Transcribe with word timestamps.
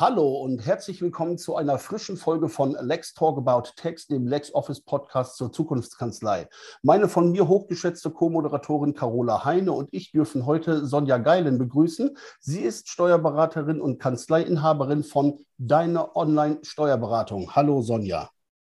Hallo 0.00 0.28
und 0.42 0.64
herzlich 0.64 1.02
willkommen 1.02 1.38
zu 1.38 1.56
einer 1.56 1.76
frischen 1.76 2.16
Folge 2.16 2.48
von 2.48 2.76
Lex 2.80 3.14
Talk 3.14 3.36
About 3.36 3.70
Tax, 3.74 4.06
dem 4.06 4.28
LexOffice 4.28 4.80
Podcast 4.82 5.36
zur 5.36 5.50
Zukunftskanzlei. 5.50 6.46
Meine 6.84 7.08
von 7.08 7.32
mir 7.32 7.48
hochgeschätzte 7.48 8.10
Co-Moderatorin 8.10 8.94
Carola 8.94 9.44
Heine 9.44 9.72
und 9.72 9.88
ich 9.90 10.12
dürfen 10.12 10.46
heute 10.46 10.86
Sonja 10.86 11.18
Geilen 11.18 11.58
begrüßen. 11.58 12.16
Sie 12.38 12.60
ist 12.60 12.88
Steuerberaterin 12.88 13.80
und 13.80 13.98
Kanzleiinhaberin 13.98 15.02
von 15.02 15.44
Deine 15.56 16.14
Online 16.14 16.60
Steuerberatung. 16.62 17.56
Hallo 17.56 17.82
Sonja. 17.82 18.30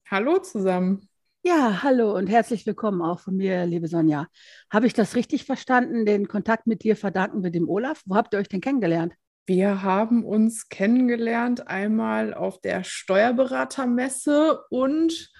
Hallo 0.09 0.39
zusammen. 0.39 1.09
Ja, 1.43 1.83
hallo 1.83 2.15
und 2.15 2.27
herzlich 2.27 2.65
willkommen 2.65 3.01
auch 3.01 3.19
von 3.19 3.35
mir, 3.35 3.65
liebe 3.65 3.89
Sonja. 3.89 4.27
Habe 4.71 4.87
ich 4.87 4.93
das 4.93 5.17
richtig 5.17 5.43
verstanden? 5.43 6.05
Den 6.05 6.29
Kontakt 6.29 6.67
mit 6.67 6.85
dir 6.85 6.95
verdanken 6.95 7.43
wir 7.43 7.51
dem 7.51 7.67
Olaf. 7.67 8.01
Wo 8.05 8.15
habt 8.15 8.33
ihr 8.33 8.39
euch 8.39 8.47
denn 8.47 8.61
kennengelernt? 8.61 9.13
Wir 9.47 9.81
haben 9.81 10.23
uns 10.25 10.67
kennengelernt 10.67 11.69
einmal 11.69 12.33
auf 12.33 12.59
der 12.59 12.83
Steuerberatermesse 12.83 14.59
und 14.69 15.31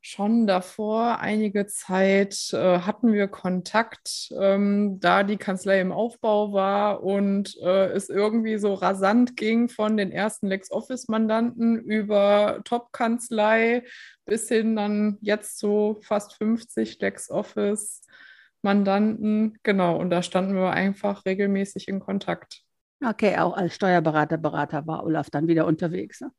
schon 0.00 0.46
davor 0.46 1.18
einige 1.20 1.66
Zeit 1.66 2.50
äh, 2.54 2.78
hatten 2.78 3.12
wir 3.12 3.28
Kontakt, 3.28 4.32
ähm, 4.40 4.98
da 5.00 5.22
die 5.22 5.36
Kanzlei 5.36 5.82
im 5.82 5.92
Aufbau 5.92 6.54
war 6.54 7.02
und 7.02 7.54
äh, 7.62 7.88
es 7.88 8.08
irgendwie 8.08 8.56
so 8.56 8.72
rasant 8.72 9.36
ging 9.36 9.68
von 9.68 9.98
den 9.98 10.12
ersten 10.12 10.46
LexOffice-Mandanten 10.46 11.78
über 11.78 12.62
Top-Kanzlei 12.64 13.84
bis 14.24 14.48
hin 14.48 14.76
dann 14.76 15.18
jetzt 15.20 15.58
so 15.58 15.98
fast 16.00 16.38
50 16.38 17.00
LexOffice-Mandanten. 17.00 19.58
Genau, 19.62 19.98
und 19.98 20.08
da 20.08 20.22
standen 20.22 20.54
wir 20.54 20.70
einfach 20.70 21.26
regelmäßig 21.26 21.88
in 21.88 22.00
Kontakt. 22.00 22.64
Okay, 23.04 23.36
auch 23.36 23.56
als 23.56 23.74
Steuerberater, 23.74 24.38
Berater 24.38 24.86
war 24.86 25.04
Olaf 25.04 25.28
dann 25.28 25.48
wieder 25.48 25.66
unterwegs. 25.66 26.20
Ne? 26.20 26.30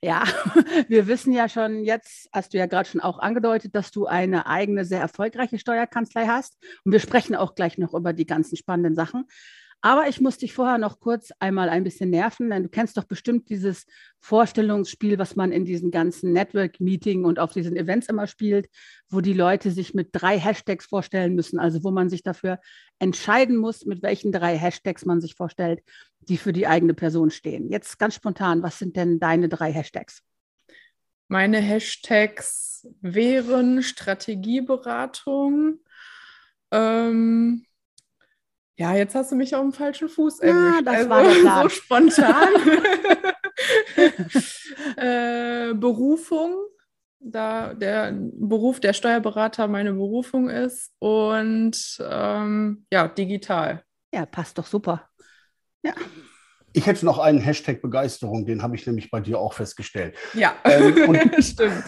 Ja, 0.00 0.22
wir 0.88 1.08
wissen 1.08 1.32
ja 1.32 1.48
schon 1.48 1.84
jetzt, 1.84 2.28
hast 2.32 2.54
du 2.54 2.58
ja 2.58 2.66
gerade 2.66 2.88
schon 2.88 3.00
auch 3.00 3.18
angedeutet, 3.18 3.74
dass 3.74 3.90
du 3.90 4.06
eine 4.06 4.46
eigene, 4.46 4.84
sehr 4.84 5.00
erfolgreiche 5.00 5.58
Steuerkanzlei 5.58 6.26
hast. 6.26 6.56
Und 6.84 6.92
wir 6.92 7.00
sprechen 7.00 7.34
auch 7.34 7.56
gleich 7.56 7.78
noch 7.78 7.94
über 7.94 8.12
die 8.12 8.26
ganzen 8.26 8.56
spannenden 8.56 8.94
Sachen. 8.94 9.26
Aber 9.84 10.08
ich 10.08 10.18
muss 10.18 10.38
dich 10.38 10.54
vorher 10.54 10.78
noch 10.78 10.98
kurz 10.98 11.30
einmal 11.40 11.68
ein 11.68 11.84
bisschen 11.84 12.08
nerven, 12.08 12.48
denn 12.48 12.62
du 12.62 12.68
kennst 12.70 12.96
doch 12.96 13.04
bestimmt 13.04 13.50
dieses 13.50 13.84
Vorstellungsspiel, 14.18 15.18
was 15.18 15.36
man 15.36 15.52
in 15.52 15.66
diesen 15.66 15.90
ganzen 15.90 16.32
Network-Meeting 16.32 17.26
und 17.26 17.38
auf 17.38 17.52
diesen 17.52 17.76
Events 17.76 18.08
immer 18.08 18.26
spielt, 18.26 18.70
wo 19.10 19.20
die 19.20 19.34
Leute 19.34 19.70
sich 19.70 19.92
mit 19.92 20.08
drei 20.12 20.38
Hashtags 20.38 20.86
vorstellen 20.86 21.34
müssen, 21.34 21.58
also 21.58 21.84
wo 21.84 21.90
man 21.90 22.08
sich 22.08 22.22
dafür 22.22 22.60
entscheiden 22.98 23.58
muss, 23.58 23.84
mit 23.84 24.02
welchen 24.02 24.32
drei 24.32 24.56
Hashtags 24.56 25.04
man 25.04 25.20
sich 25.20 25.34
vorstellt, 25.34 25.82
die 26.20 26.38
für 26.38 26.54
die 26.54 26.66
eigene 26.66 26.94
Person 26.94 27.30
stehen. 27.30 27.68
Jetzt 27.68 27.98
ganz 27.98 28.14
spontan, 28.14 28.62
was 28.62 28.78
sind 28.78 28.96
denn 28.96 29.20
deine 29.20 29.50
drei 29.50 29.70
Hashtags? 29.70 30.22
Meine 31.28 31.58
Hashtags 31.58 32.88
wären 33.02 33.82
Strategieberatung, 33.82 35.80
ähm, 36.70 37.66
ja, 38.76 38.94
jetzt 38.94 39.14
hast 39.14 39.30
du 39.30 39.36
mich 39.36 39.54
auf 39.54 39.62
dem 39.62 39.72
falschen 39.72 40.08
Fuß 40.08 40.40
erwischt. 40.40 40.76
Ja, 40.76 40.82
das 40.82 40.94
also, 40.96 41.10
war 41.10 41.22
der 41.22 41.30
Plan. 41.40 41.62
so 41.62 41.68
spontan. 41.68 42.48
äh, 44.96 45.74
Berufung, 45.74 46.56
da 47.20 47.74
der 47.74 48.12
Beruf 48.12 48.80
der 48.80 48.92
Steuerberater 48.92 49.68
meine 49.68 49.92
Berufung 49.92 50.50
ist 50.50 50.92
und 50.98 51.76
ähm, 52.00 52.86
ja, 52.92 53.08
digital. 53.08 53.82
Ja, 54.12 54.26
passt 54.26 54.58
doch 54.58 54.66
super. 54.66 55.08
Ja. 55.82 55.94
Ich 56.72 56.86
hätte 56.86 57.04
noch 57.04 57.20
einen 57.20 57.38
Hashtag 57.38 57.80
Begeisterung, 57.80 58.46
den 58.46 58.62
habe 58.62 58.74
ich 58.74 58.84
nämlich 58.84 59.08
bei 59.10 59.20
dir 59.20 59.38
auch 59.38 59.52
festgestellt. 59.52 60.16
Ja, 60.34 60.56
ähm, 60.64 61.30
stimmt. 61.40 61.84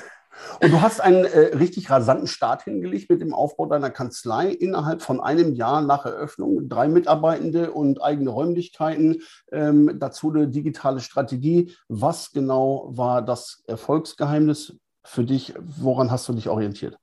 Und 0.60 0.72
du 0.72 0.80
hast 0.80 1.00
einen 1.00 1.24
äh, 1.24 1.56
richtig 1.56 1.90
rasanten 1.90 2.26
Start 2.26 2.64
hingelegt 2.64 3.10
mit 3.10 3.20
dem 3.20 3.34
Aufbau 3.34 3.66
deiner 3.66 3.90
Kanzlei. 3.90 4.48
Innerhalb 4.48 5.02
von 5.02 5.20
einem 5.20 5.54
Jahr 5.54 5.82
nach 5.82 6.06
Eröffnung 6.06 6.68
drei 6.68 6.88
Mitarbeitende 6.88 7.72
und 7.72 8.02
eigene 8.02 8.30
Räumlichkeiten, 8.30 9.22
ähm, 9.52 9.96
dazu 9.98 10.32
eine 10.32 10.48
digitale 10.48 11.00
Strategie. 11.00 11.74
Was 11.88 12.32
genau 12.32 12.88
war 12.90 13.22
das 13.22 13.62
Erfolgsgeheimnis 13.66 14.78
für 15.04 15.24
dich? 15.24 15.54
Woran 15.58 16.10
hast 16.10 16.28
du 16.28 16.32
dich 16.32 16.48
orientiert? 16.48 16.98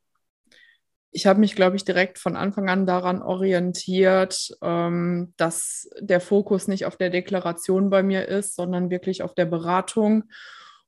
ich 1.13 1.27
habe 1.27 1.39
mich, 1.39 1.55
glaube 1.55 1.75
ich, 1.75 1.85
direkt 1.85 2.17
von 2.17 2.35
Anfang 2.35 2.69
an 2.69 2.85
daran 2.85 3.21
orientiert, 3.21 4.57
ähm, 4.61 5.33
dass 5.37 5.87
der 5.99 6.19
Fokus 6.19 6.67
nicht 6.67 6.85
auf 6.85 6.97
der 6.97 7.11
Deklaration 7.11 7.89
bei 7.89 8.03
mir 8.03 8.27
ist, 8.27 8.55
sondern 8.55 8.89
wirklich 8.89 9.21
auf 9.21 9.35
der 9.35 9.45
Beratung 9.45 10.23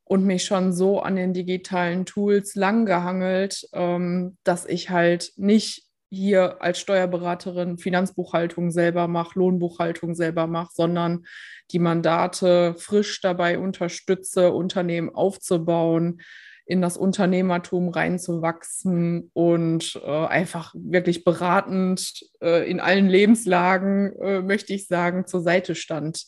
und 0.05 0.23
mich 0.23 0.45
schon 0.45 0.71
so 0.71 1.01
an 1.01 1.15
den 1.15 1.33
digitalen 1.33 2.05
Tools 2.05 2.55
langgehangelt, 2.55 3.67
ähm, 3.73 4.37
dass 4.43 4.65
ich 4.65 4.91
halt 4.91 5.33
nicht 5.35 5.83
hier 6.11 6.61
als 6.61 6.79
Steuerberaterin 6.79 7.77
Finanzbuchhaltung 7.77 8.71
selber 8.71 9.07
mache, 9.07 9.37
Lohnbuchhaltung 9.39 10.15
selber 10.15 10.47
mache, 10.47 10.71
sondern 10.73 11.25
die 11.71 11.79
Mandate 11.79 12.75
frisch 12.77 13.19
dabei 13.21 13.57
unterstütze, 13.59 14.51
Unternehmen 14.51 15.09
aufzubauen, 15.09 16.21
in 16.67 16.81
das 16.81 16.97
Unternehmertum 16.97 17.89
reinzuwachsen 17.89 19.29
und 19.33 19.99
äh, 20.03 20.25
einfach 20.25 20.73
wirklich 20.75 21.23
beratend 21.23 22.25
äh, 22.41 22.69
in 22.69 22.79
allen 22.79 23.07
Lebenslagen, 23.07 24.13
äh, 24.19 24.41
möchte 24.41 24.73
ich 24.73 24.87
sagen, 24.87 25.27
zur 25.27 25.41
Seite 25.41 25.75
stand 25.75 26.25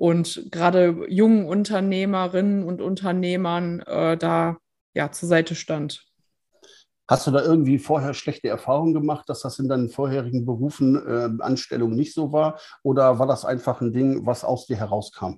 und 0.00 0.50
gerade 0.50 1.04
jungen 1.08 1.44
Unternehmerinnen 1.44 2.64
und 2.64 2.80
Unternehmern 2.80 3.80
äh, 3.80 4.16
da 4.16 4.56
ja 4.94 5.12
zur 5.12 5.28
Seite 5.28 5.54
stand. 5.54 6.06
Hast 7.06 7.26
du 7.26 7.30
da 7.30 7.42
irgendwie 7.42 7.78
vorher 7.78 8.14
schlechte 8.14 8.48
Erfahrungen 8.48 8.94
gemacht, 8.94 9.28
dass 9.28 9.42
das 9.42 9.58
in 9.58 9.68
deinen 9.68 9.90
vorherigen 9.90 10.46
Berufen, 10.46 10.96
äh, 10.96 11.42
Anstellungen 11.42 11.96
nicht 11.96 12.14
so 12.14 12.32
war? 12.32 12.58
Oder 12.82 13.18
war 13.18 13.26
das 13.26 13.44
einfach 13.44 13.82
ein 13.82 13.92
Ding, 13.92 14.24
was 14.24 14.42
aus 14.42 14.66
dir 14.66 14.76
herauskam? 14.78 15.34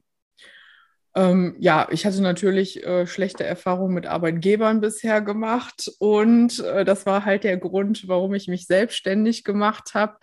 Ähm, 1.14 1.56
ja, 1.58 1.88
ich 1.90 2.06
hatte 2.06 2.22
natürlich 2.22 2.82
äh, 2.84 3.06
schlechte 3.06 3.44
Erfahrungen 3.44 3.92
mit 3.94 4.06
Arbeitgebern 4.06 4.80
bisher 4.80 5.20
gemacht 5.20 5.90
und 5.98 6.60
äh, 6.60 6.86
das 6.86 7.04
war 7.04 7.26
halt 7.26 7.44
der 7.44 7.58
Grund, 7.58 8.08
warum 8.08 8.32
ich 8.34 8.48
mich 8.48 8.66
selbstständig 8.66 9.44
gemacht 9.44 9.92
habe. 9.92 10.16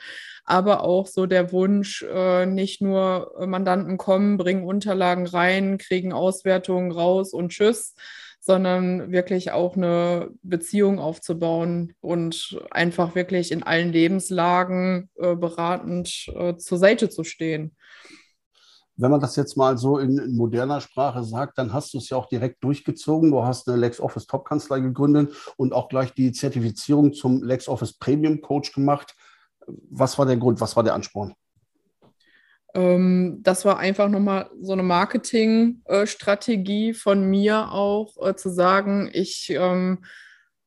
Aber 0.46 0.84
auch 0.84 1.06
so 1.06 1.28
der 1.28 1.52
Wunsch, 1.52 2.02
äh, 2.02 2.48
nicht 2.48 2.82
nur 2.82 3.36
äh, 3.40 3.46
Mandanten 3.46 3.98
kommen, 3.98 4.38
bringen 4.38 4.64
Unterlagen 4.64 5.28
rein, 5.28 5.78
kriegen 5.78 6.12
Auswertungen 6.12 6.92
raus 6.92 7.34
und 7.34 7.50
tschüss, 7.50 7.94
sondern 8.40 9.12
wirklich 9.12 9.52
auch 9.52 9.76
eine 9.76 10.32
Beziehung 10.42 10.98
aufzubauen 10.98 11.94
und 12.02 12.60
einfach 12.72 13.14
wirklich 13.14 13.52
in 13.52 13.62
allen 13.62 13.92
Lebenslagen 13.92 15.12
äh, 15.18 15.36
beratend 15.36 16.32
äh, 16.36 16.56
zur 16.58 16.80
Seite 16.80 17.10
zu 17.10 17.24
stehen 17.24 17.76
wenn 19.00 19.12
man 19.12 19.22
das 19.22 19.38
jetzt 19.38 19.56
mal 19.56 19.78
so 19.78 19.98
in, 19.98 20.36
moderner 20.36 20.82
Sprache 20.82 21.24
sagt, 21.24 21.58
dann 21.58 21.72
hast 21.72 21.94
du 21.94 22.00
es 22.00 22.10
ja 22.10 22.18
auch 22.18 22.28
direkt 22.28 22.62
durchgezogen. 22.64 23.32
Du 23.32 23.44
hast 23.44 23.70
eine 23.70 23.78
LexOffice 23.78 24.28
Top-Kanzlei 24.28 24.82
gegründet 24.82 25.34
und 25.56 25.72
auch 25.74 25.88
gleich 25.88 26.14
die 26.14 26.34
Zertifizierung 26.34 27.14
zum 27.14 27.42
LexOffice 27.42 27.94
Premium 27.94 28.42
Coach 28.42 28.74
gemacht. 28.74 29.16
Was 29.90 30.20
war 30.20 30.26
der 30.26 30.36
Grund? 30.36 30.60
Was 30.60 30.76
war 30.76 30.84
der 30.84 30.96
Ansporn? 30.96 31.34
Ähm, 32.74 33.40
das 33.42 33.64
war 33.64 33.80
einfach 33.80 34.10
nochmal 34.10 34.50
so 34.62 34.74
eine 34.74 34.84
Marketingstrategie 34.84 36.94
von 36.94 37.24
mir 37.24 37.72
auch, 37.72 38.18
äh, 38.22 38.36
zu 38.36 38.50
sagen, 38.50 39.10
ich 39.14 39.50
ähm, 39.52 40.04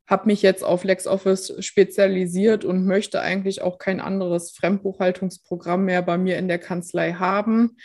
habe 0.06 0.24
mich 0.26 0.40
jetzt 0.40 0.64
auf 0.64 0.84
LexOffice 0.84 1.56
spezialisiert 1.58 2.64
und 2.64 2.86
möchte 2.86 3.20
eigentlich 3.20 3.60
auch 3.60 3.76
kein 3.76 4.00
anderes 4.00 4.52
Fremdbuchhaltungsprogramm 4.52 5.84
mehr 5.84 6.00
bei 6.00 6.16
mir 6.16 6.38
in 6.38 6.48
der 6.48 6.58
Kanzlei 6.58 7.12
haben 7.12 7.76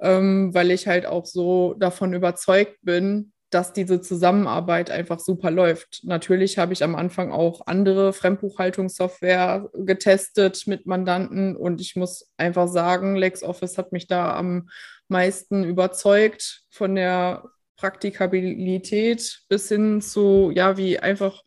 ähm, 0.00 0.54
weil 0.54 0.70
ich 0.70 0.86
halt 0.86 1.06
auch 1.06 1.26
so 1.26 1.74
davon 1.74 2.12
überzeugt 2.12 2.78
bin, 2.82 3.32
dass 3.50 3.72
diese 3.72 4.00
Zusammenarbeit 4.00 4.90
einfach 4.90 5.18
super 5.18 5.50
läuft. 5.50 6.04
Natürlich 6.04 6.56
habe 6.56 6.72
ich 6.72 6.84
am 6.84 6.94
Anfang 6.94 7.32
auch 7.32 7.66
andere 7.66 8.12
Fremdbuchhaltungssoftware 8.12 9.68
getestet 9.74 10.66
mit 10.66 10.86
Mandanten 10.86 11.56
und 11.56 11.80
ich 11.80 11.96
muss 11.96 12.30
einfach 12.36 12.68
sagen, 12.68 13.16
LexOffice 13.16 13.76
hat 13.76 13.92
mich 13.92 14.06
da 14.06 14.36
am 14.36 14.68
meisten 15.08 15.64
überzeugt 15.64 16.62
von 16.70 16.94
der 16.94 17.44
Praktikabilität 17.76 19.40
bis 19.48 19.68
hin 19.68 20.00
zu, 20.00 20.52
ja, 20.54 20.76
wie 20.76 21.00
einfach 21.00 21.42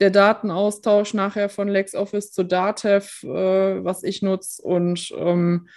der 0.00 0.10
Datenaustausch 0.10 1.14
nachher 1.14 1.48
von 1.48 1.68
LexOffice 1.68 2.30
zu 2.30 2.44
Datev, 2.44 3.24
äh, 3.24 3.84
was 3.84 4.04
ich 4.04 4.22
nutze 4.22 4.62
und 4.62 5.12
ähm, 5.16 5.68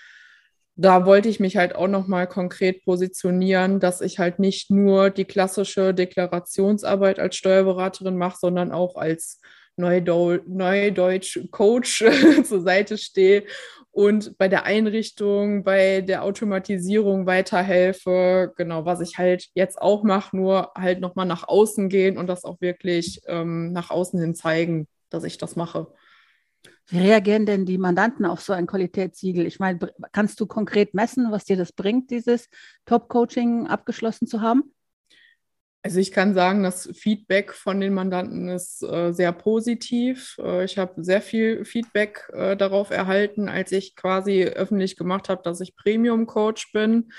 da 0.78 1.06
wollte 1.06 1.28
ich 1.28 1.40
mich 1.40 1.58
halt 1.58 1.76
auch 1.76 1.88
nochmal 1.88 2.28
konkret 2.28 2.86
positionieren, 2.86 3.80
dass 3.80 4.02
ich 4.02 4.20
halt 4.20 4.38
nicht 4.38 4.70
nur 4.70 5.10
die 5.10 5.26
klassische 5.26 5.94
Deklarationsarbeit 5.94 7.20
als 7.20 7.36
Steuerberaterin 7.36 8.16
mache, 8.16 8.38
sondern 8.40 8.72
auch 8.72 8.96
als 8.96 9.42
Neudeutsch 9.76 11.40
Coach 11.52 12.04
zur 12.44 12.62
Seite 12.62 12.98
stehe 12.98 13.44
und 13.92 14.38
bei 14.38 14.48
der 14.48 14.66
Einrichtung, 14.66 15.64
bei 15.64 16.02
der 16.02 16.24
Automatisierung 16.24 17.26
weiterhelfe. 17.26 18.54
Genau, 18.56 18.86
was 18.86 19.02
ich 19.02 19.18
halt 19.18 19.48
jetzt 19.56 19.82
auch 19.82 20.04
mache, 20.04 20.38
nur 20.38 20.72
halt 20.76 21.00
nochmal 21.00 21.26
nach 21.26 21.48
außen 21.48 21.90
gehen 21.90 22.18
und 22.18 22.28
das 22.28 22.44
auch 22.44 22.62
wirklich 22.62 23.22
ähm, 23.26 23.72
nach 23.72 23.90
außen 23.90 24.20
hin 24.20 24.36
zeigen, 24.36 24.88
dass 25.10 25.24
ich 25.24 25.40
das 25.40 25.56
mache. 25.56 25.88
Wie 26.90 27.00
reagieren 27.00 27.46
denn 27.46 27.66
die 27.66 27.78
Mandanten 27.78 28.26
auf 28.26 28.42
so 28.42 28.54
ein 28.54 28.66
Qualitätssiegel? 28.66 29.46
Ich 29.46 29.60
meine, 29.60 29.80
kannst 30.14 30.40
du 30.40 30.46
konkret 30.46 30.94
messen, 30.94 31.32
was 31.32 31.44
dir 31.44 31.58
das 31.58 31.74
bringt, 31.74 32.12
dieses 32.12 32.50
Top-Coaching 32.86 33.68
abgeschlossen 33.68 34.26
zu 34.26 34.42
haben? 34.42 34.74
Also 35.84 36.00
ich 36.00 36.12
kann 36.12 36.34
sagen, 36.34 36.64
das 36.64 36.90
Feedback 36.94 37.54
von 37.54 37.80
den 37.80 37.94
Mandanten 37.94 38.50
ist 38.50 38.84
äh, 38.84 39.14
sehr 39.14 39.32
positiv. 39.32 40.38
Äh, 40.38 40.66
ich 40.66 40.78
habe 40.78 41.04
sehr 41.04 41.22
viel 41.22 41.66
Feedback 41.66 42.30
äh, 42.34 42.58
darauf 42.58 42.90
erhalten, 42.90 43.48
als 43.48 43.72
ich 43.72 43.96
quasi 43.96 44.44
öffentlich 44.44 44.98
gemacht 44.98 45.30
habe, 45.30 45.44
dass 45.44 45.62
ich 45.62 45.76
Premium-Coach 45.76 46.72
bin. 46.74 47.12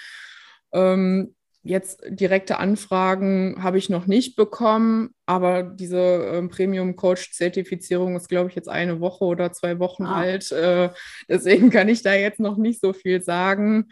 Ähm, 0.72 1.34
Jetzt 1.64 2.02
direkte 2.08 2.58
Anfragen 2.58 3.62
habe 3.62 3.78
ich 3.78 3.90
noch 3.90 4.06
nicht 4.06 4.36
bekommen, 4.36 5.10
aber 5.26 5.64
diese 5.64 5.98
äh, 5.98 6.48
Premium-Coach-Zertifizierung 6.48 8.16
ist, 8.16 8.28
glaube 8.28 8.48
ich, 8.48 8.54
jetzt 8.54 8.68
eine 8.68 9.00
Woche 9.00 9.24
oder 9.24 9.52
zwei 9.52 9.80
Wochen 9.80 10.06
ah. 10.06 10.14
alt. 10.14 10.52
Äh, 10.52 10.90
deswegen 11.28 11.70
kann 11.70 11.88
ich 11.88 12.02
da 12.02 12.14
jetzt 12.14 12.38
noch 12.38 12.56
nicht 12.56 12.80
so 12.80 12.92
viel 12.92 13.22
sagen. 13.22 13.88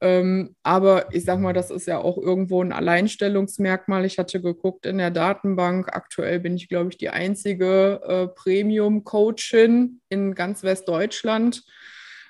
Ähm, 0.00 0.54
aber 0.62 1.12
ich 1.12 1.24
sage 1.24 1.42
mal, 1.42 1.52
das 1.52 1.70
ist 1.70 1.88
ja 1.88 1.98
auch 1.98 2.18
irgendwo 2.18 2.62
ein 2.62 2.72
Alleinstellungsmerkmal. 2.72 4.04
Ich 4.04 4.18
hatte 4.18 4.40
geguckt 4.40 4.86
in 4.86 4.98
der 4.98 5.10
Datenbank. 5.10 5.88
Aktuell 5.94 6.38
bin 6.38 6.54
ich, 6.54 6.68
glaube 6.68 6.90
ich, 6.90 6.98
die 6.98 7.10
einzige 7.10 8.00
äh, 8.06 8.28
Premium-Coachin 8.28 10.00
in 10.08 10.34
ganz 10.36 10.62
Westdeutschland 10.62 11.64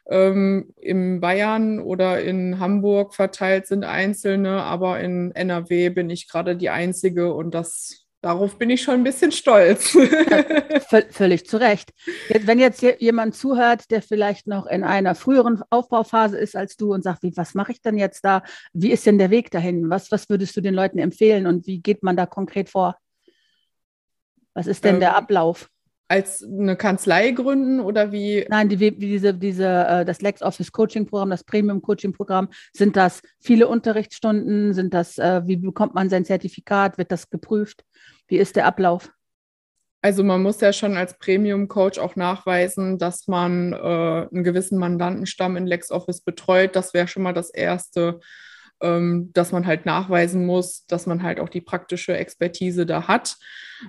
ähm, 0.09 0.73
in 0.77 1.21
Bayern 1.21 1.81
oder 1.81 2.23
in 2.23 2.59
Hamburg 2.59 3.15
verteilt 3.15 3.67
sind 3.67 3.85
einzelne, 3.85 4.63
aber 4.63 5.01
in 5.01 5.33
NRW 5.33 5.91
bin 5.91 6.11
ich 6.11 6.29
gerade 6.29 6.57
die 6.57 6.71
Einzige 6.71 7.33
und 7.35 7.55
das 7.55 8.09
Darauf 8.21 8.59
bin 8.59 8.69
ich 8.69 8.83
schon 8.83 8.95
ein 8.95 9.05
bisschen 9.05 9.31
stolz. 9.31 9.95
Ja, 9.95 11.03
völlig 11.11 11.47
zu 11.47 11.61
Recht. 11.61 11.93
Jetzt, 12.29 12.49
wenn 12.49 12.59
jetzt 12.59 12.83
jemand 12.83 13.37
zuhört, 13.37 13.91
der 13.93 14.03
vielleicht 14.03 14.49
noch 14.49 14.67
in 14.67 14.83
einer 14.83 15.15
früheren 15.15 15.63
Aufbauphase 15.71 16.37
ist 16.37 16.57
als 16.57 16.77
du 16.77 16.93
und 16.93 17.05
sagt, 17.05 17.23
wie, 17.23 17.37
was 17.37 17.55
mache 17.55 17.71
ich 17.71 17.81
denn 17.81 17.97
jetzt 17.97 18.25
da? 18.25 18.43
Wie 18.73 18.91
ist 18.91 19.07
denn 19.07 19.19
der 19.19 19.31
Weg 19.31 19.53
dahin? 19.53 19.89
Was, 19.89 20.11
was 20.11 20.29
würdest 20.29 20.57
du 20.57 20.61
den 20.61 20.75
Leuten 20.75 20.99
empfehlen 20.99 21.47
und 21.47 21.69
wie 21.69 21.81
geht 21.81 22.03
man 22.03 22.17
da 22.17 22.27
konkret 22.27 22.69
vor? 22.69 22.97
Was 24.53 24.67
ist 24.67 24.85
denn 24.85 24.97
ähm, 24.97 25.01
der 25.01 25.17
Ablauf? 25.17 25.71
Als 26.09 26.43
eine 26.43 26.75
Kanzlei 26.77 27.31
gründen 27.33 27.81
oder 27.81 28.11
wie? 28.13 28.47
Nein, 28.49 28.69
die, 28.69 28.81
wie 28.81 28.91
diese, 28.93 29.35
diese, 29.35 29.67
äh, 29.67 30.05
das 30.05 30.23
LexOffice 30.23 30.73
Coaching 30.73 31.07
Programm, 31.07 31.31
das 31.31 31.45
Premium 31.45 31.83
Coaching 31.83 32.13
Programm, 32.13 32.49
sind 32.73 32.97
das 32.97 33.21
viele 33.39 33.69
Unterrichtsstunden? 33.69 34.73
Sind 34.73 34.95
das, 34.95 35.19
äh, 35.19 35.43
wie 35.45 35.57
bekommt 35.57 35.95
man 35.95 36.09
sein 36.09 36.25
Zertifikat? 36.25 36.97
Wird 36.97 37.13
das 37.13 37.29
geprüft? 37.29 37.85
Wie 38.27 38.39
ist 38.39 38.57
der 38.57 38.67
Ablauf? 38.67 39.13
Also 40.01 40.23
man 40.23 40.43
muss 40.43 40.61
ja 40.61 40.73
schon 40.73 40.97
als 40.97 41.19
Premium-Coach 41.19 41.99
auch 41.99 42.15
nachweisen, 42.15 42.99
dass 42.99 43.27
man 43.27 43.73
äh, 43.73 43.77
einen 43.77 44.45
gewissen 44.45 44.79
Mandantenstamm 44.79 45.57
in 45.57 45.67
LexOffice 45.67 46.21
betreut. 46.21 46.77
Das 46.77 46.95
wäre 46.95 47.09
schon 47.09 47.25
mal 47.25 47.35
das 47.35 47.51
Erste, 47.51 48.21
ähm, 48.81 49.31
dass 49.33 49.53
man 49.53 49.67
halt 49.67 49.87
nachweisen 49.87 50.47
muss, 50.47 50.87
dass 50.87 51.07
man 51.07 51.23
halt 51.23 51.41
auch 51.41 51.49
die 51.49 51.61
praktische 51.61 52.17
Expertise 52.17 52.87
da 52.87 53.09
hat. 53.09 53.37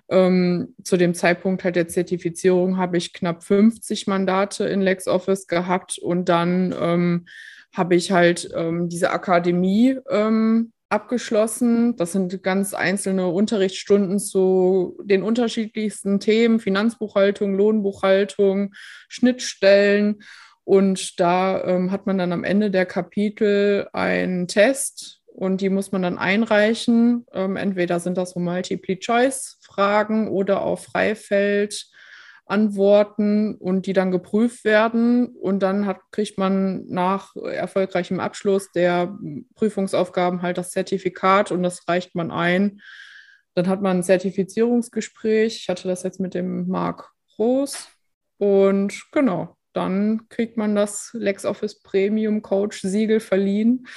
Ähm, 0.09 0.75
zu 0.83 0.97
dem 0.97 1.13
Zeitpunkt 1.13 1.63
halt 1.63 1.75
der 1.75 1.87
Zertifizierung 1.87 2.77
habe 2.77 2.97
ich 2.97 3.13
knapp 3.13 3.43
50 3.43 4.07
Mandate 4.07 4.65
in 4.65 4.81
LexOffice 4.81 5.47
gehabt 5.47 5.97
und 5.97 6.29
dann 6.29 6.75
ähm, 6.79 7.25
habe 7.73 7.95
ich 7.95 8.11
halt 8.11 8.49
ähm, 8.55 8.89
diese 8.89 9.11
Akademie 9.11 9.97
ähm, 10.09 10.71
abgeschlossen. 10.89 11.95
Das 11.95 12.11
sind 12.11 12.41
ganz 12.41 12.73
einzelne 12.73 13.27
Unterrichtsstunden 13.27 14.19
zu 14.19 14.97
den 15.03 15.21
unterschiedlichsten 15.21 16.19
Themen, 16.19 16.59
Finanzbuchhaltung, 16.59 17.53
Lohnbuchhaltung, 17.53 18.73
Schnittstellen. 19.07 20.21
Und 20.69 21.19
da 21.19 21.63
ähm, 21.63 21.89
hat 21.89 22.05
man 22.05 22.19
dann 22.19 22.31
am 22.31 22.43
Ende 22.43 22.69
der 22.69 22.85
Kapitel 22.85 23.89
einen 23.91 24.47
Test 24.47 25.23
und 25.25 25.61
die 25.61 25.69
muss 25.69 25.91
man 25.91 26.03
dann 26.03 26.19
einreichen. 26.19 27.25
Ähm, 27.33 27.55
entweder 27.55 27.99
sind 27.99 28.19
das 28.19 28.29
so 28.29 28.39
Multiple-Choice-Fragen 28.39 30.27
oder 30.27 30.61
auch 30.61 30.77
Freifeld-Antworten 30.77 33.55
und 33.55 33.87
die 33.87 33.93
dann 33.93 34.11
geprüft 34.11 34.63
werden. 34.63 35.35
Und 35.41 35.63
dann 35.63 35.87
hat, 35.87 36.01
kriegt 36.11 36.37
man 36.37 36.85
nach 36.85 37.35
erfolgreichem 37.35 38.19
Abschluss 38.19 38.71
der 38.71 39.17
Prüfungsaufgaben 39.55 40.43
halt 40.43 40.59
das 40.59 40.69
Zertifikat 40.69 41.51
und 41.51 41.63
das 41.63 41.87
reicht 41.87 42.13
man 42.13 42.29
ein. 42.29 42.79
Dann 43.55 43.67
hat 43.67 43.81
man 43.81 43.97
ein 43.97 44.03
Zertifizierungsgespräch. 44.03 45.61
Ich 45.61 45.67
hatte 45.67 45.87
das 45.87 46.03
jetzt 46.03 46.19
mit 46.19 46.35
dem 46.35 46.67
Marc 46.67 47.09
Roos. 47.39 47.87
Und 48.37 49.07
genau, 49.11 49.57
dann 49.73 50.27
kriegt 50.29 50.57
man 50.57 50.75
das 50.75 51.11
LexOffice 51.13 51.81
Premium 51.81 52.41
Coach 52.41 52.81
Siegel 52.81 53.19
verliehen 53.19 53.87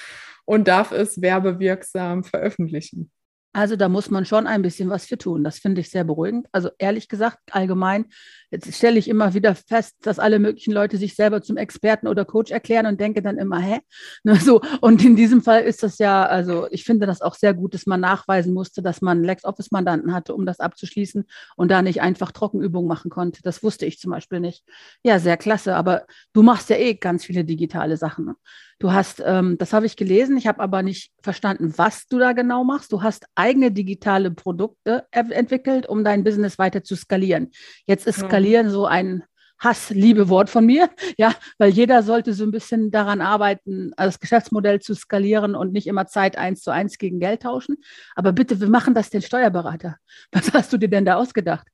und 0.45 0.69
darf 0.69 0.93
es 0.93 1.21
werbewirksam 1.21 2.25
veröffentlichen. 2.25 3.11
Also 3.55 3.77
da 3.77 3.89
muss 3.91 4.11
man 4.11 4.25
schon 4.25 4.47
ein 4.47 4.63
bisschen 4.63 4.89
was 4.89 5.05
für 5.05 5.19
tun. 5.19 5.45
Das 5.45 5.59
finde 5.59 5.83
ich 5.83 5.91
sehr 5.91 6.05
beruhigend. 6.05 6.47
Also 6.53 6.71
ehrlich 6.79 7.09
gesagt, 7.09 7.39
allgemein, 7.51 8.07
jetzt 8.51 8.75
stelle 8.75 8.99
ich 8.99 9.09
immer 9.09 9.35
wieder 9.35 9.55
fest, 9.55 9.97
dass 10.03 10.19
alle 10.19 10.39
möglichen 10.39 10.73
Leute 10.73 10.97
sich 10.97 11.15
selber 11.15 11.43
zum 11.43 11.59
Experten 11.59 12.09
oder 12.09 12.25
Coach 12.25 12.51
erklären 12.51 12.87
und 12.87 12.99
denke 12.99 13.21
dann 13.21 13.39
immer, 13.39 13.59
hä? 13.61 13.81
Ne, 14.25 14.37
so. 14.37 14.61
Und 14.81 15.05
in 15.05 15.17
diesem 15.17 15.43
Fall 15.43 15.63
ist 15.63 15.83
das 15.83 15.99
ja, 15.99 16.25
also 16.25 16.69
ich 16.71 16.85
finde 16.85 17.07
das 17.07 17.23
auch 17.23 17.35
sehr 17.35 17.55
gut, 17.55 17.75
dass 17.75 17.87
man 17.87 18.01
nachweisen 18.01 18.55
musste, 18.55 18.81
dass 18.83 19.01
man 19.01 19.25
LexOffice-Mandanten 19.25 20.15
hatte, 20.15 20.35
um 20.35 20.47
das 20.47 20.61
abzuschließen 20.61 21.25
und 21.57 21.71
da 21.71 21.83
nicht 21.83 22.01
einfach 22.03 22.31
Trockenübungen 22.31 22.89
machen 22.89 23.11
konnte. 23.11 23.43
Das 23.43 23.63
wusste 23.63 23.85
ich 23.85 23.99
zum 23.99 24.13
Beispiel 24.13 24.41
nicht. 24.41 24.65
Ja, 25.03 25.19
sehr 25.19 25.37
klasse. 25.37 25.75
Aber 25.75 26.07
du 26.33 26.43
machst 26.43 26.71
ja 26.71 26.77
eh 26.77 26.95
ganz 26.95 27.25
viele 27.25 27.45
digitale 27.45 27.97
Sachen. 27.97 28.27
Ne? 28.27 28.37
Du 28.83 28.93
hast, 28.93 29.23
ähm, 29.25 29.59
das 29.59 29.73
habe 29.73 29.87
ich 29.87 29.95
gelesen, 29.95 30.37
ich 30.37 30.49
habe 30.49 30.59
aber 30.59 30.83
nicht 30.83 31.13
verstanden, 31.23 31.73
was 31.77 32.09
du 32.09 32.19
da 32.19 32.33
genau 32.33 32.65
machst. 32.65 32.91
Du 32.91 33.01
hast 33.01 33.27
eigene 33.37 33.71
digitale 33.71 34.33
Produkte 34.33 35.07
entwickelt, 35.13 35.89
um 35.89 36.03
dein 36.03 36.25
Business 36.25 36.59
weiter 36.59 36.83
zu 36.83 36.97
skalieren. 36.97 37.53
Jetzt 37.87 38.09
ist 38.09 38.19
Skalieren 38.19 38.71
so 38.71 38.85
ein 38.85 39.23
Hass-Liebe-Wort 39.61 40.51
von 40.51 40.67
mir, 40.67 40.91
ja, 41.17 41.33
weil 41.59 41.71
jeder 41.71 42.03
sollte 42.03 42.35
so 42.35 42.43
ein 42.43 42.51
bisschen 42.51 42.91
daran 42.91 43.21
arbeiten, 43.21 43.93
das 43.97 44.19
Geschäftsmodell 44.19 44.81
zu 44.81 44.97
skalieren 44.97 45.55
und 45.55 45.73
nicht 45.73 45.87
immer 45.87 46.09
Zeit 46.09 46.37
eins 46.37 46.63
zu 46.63 46.73
eins 46.73 46.99
gegen 46.99 47.21
Geld 47.21 47.43
tauschen. 47.43 47.77
Aber 48.17 48.33
bitte, 48.33 48.61
wir 48.61 48.69
machen 48.69 48.95
das 48.95 49.11
den 49.11 49.23
Steuerberater. 49.23 49.99
Was 50.33 50.53
hast 50.53 50.73
du 50.73 50.77
dir 50.77 50.89
denn 50.89 51.05
da 51.05 51.15
ausgedacht? 51.15 51.69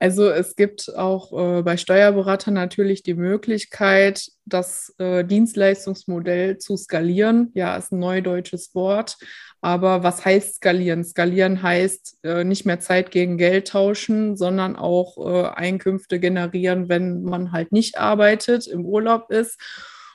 Also 0.00 0.30
es 0.30 0.54
gibt 0.54 0.96
auch 0.96 1.32
äh, 1.32 1.62
bei 1.62 1.76
Steuerberatern 1.76 2.54
natürlich 2.54 3.02
die 3.02 3.14
Möglichkeit, 3.14 4.30
das 4.44 4.94
äh, 4.98 5.24
Dienstleistungsmodell 5.24 6.58
zu 6.58 6.76
skalieren. 6.76 7.50
Ja, 7.54 7.76
ist 7.76 7.92
ein 7.92 7.98
neudeutsches 7.98 8.74
Wort. 8.74 9.16
Aber 9.60 10.04
was 10.04 10.24
heißt 10.24 10.56
skalieren? 10.56 11.04
Skalieren 11.04 11.62
heißt 11.62 12.18
äh, 12.22 12.44
nicht 12.44 12.64
mehr 12.64 12.78
Zeit 12.78 13.10
gegen 13.10 13.38
Geld 13.38 13.68
tauschen, 13.68 14.36
sondern 14.36 14.76
auch 14.76 15.18
äh, 15.18 15.48
Einkünfte 15.48 16.20
generieren, 16.20 16.88
wenn 16.88 17.22
man 17.22 17.50
halt 17.50 17.72
nicht 17.72 17.98
arbeitet, 17.98 18.68
im 18.68 18.84
Urlaub 18.84 19.32
ist. 19.32 19.60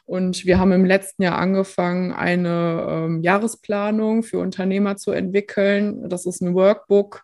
Und 0.05 0.45
wir 0.45 0.59
haben 0.59 0.71
im 0.71 0.85
letzten 0.85 1.23
Jahr 1.23 1.37
angefangen, 1.37 2.13
eine 2.13 2.87
ähm, 2.89 3.21
Jahresplanung 3.21 4.23
für 4.23 4.39
Unternehmer 4.39 4.95
zu 4.95 5.11
entwickeln. 5.11 6.07
Das 6.09 6.25
ist 6.25 6.41
ein 6.41 6.55
Workbook 6.55 7.23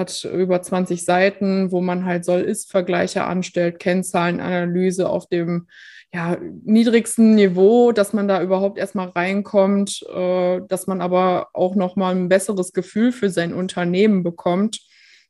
hat 0.00 0.24
über 0.24 0.60
20 0.60 1.04
Seiten, 1.04 1.70
wo 1.70 1.80
man 1.80 2.04
halt 2.04 2.24
Soll-Ist-Vergleiche 2.24 3.22
anstellt, 3.24 3.78
Kennzahlenanalyse 3.78 5.08
auf 5.08 5.28
dem 5.28 5.68
ja, 6.12 6.36
niedrigsten 6.64 7.36
Niveau, 7.36 7.92
dass 7.92 8.12
man 8.12 8.26
da 8.26 8.42
überhaupt 8.42 8.78
erstmal 8.78 9.10
reinkommt, 9.10 10.04
äh, 10.12 10.60
dass 10.66 10.88
man 10.88 11.00
aber 11.00 11.50
auch 11.52 11.76
nochmal 11.76 12.16
ein 12.16 12.28
besseres 12.28 12.72
Gefühl 12.72 13.12
für 13.12 13.30
sein 13.30 13.54
Unternehmen 13.54 14.24
bekommt. 14.24 14.80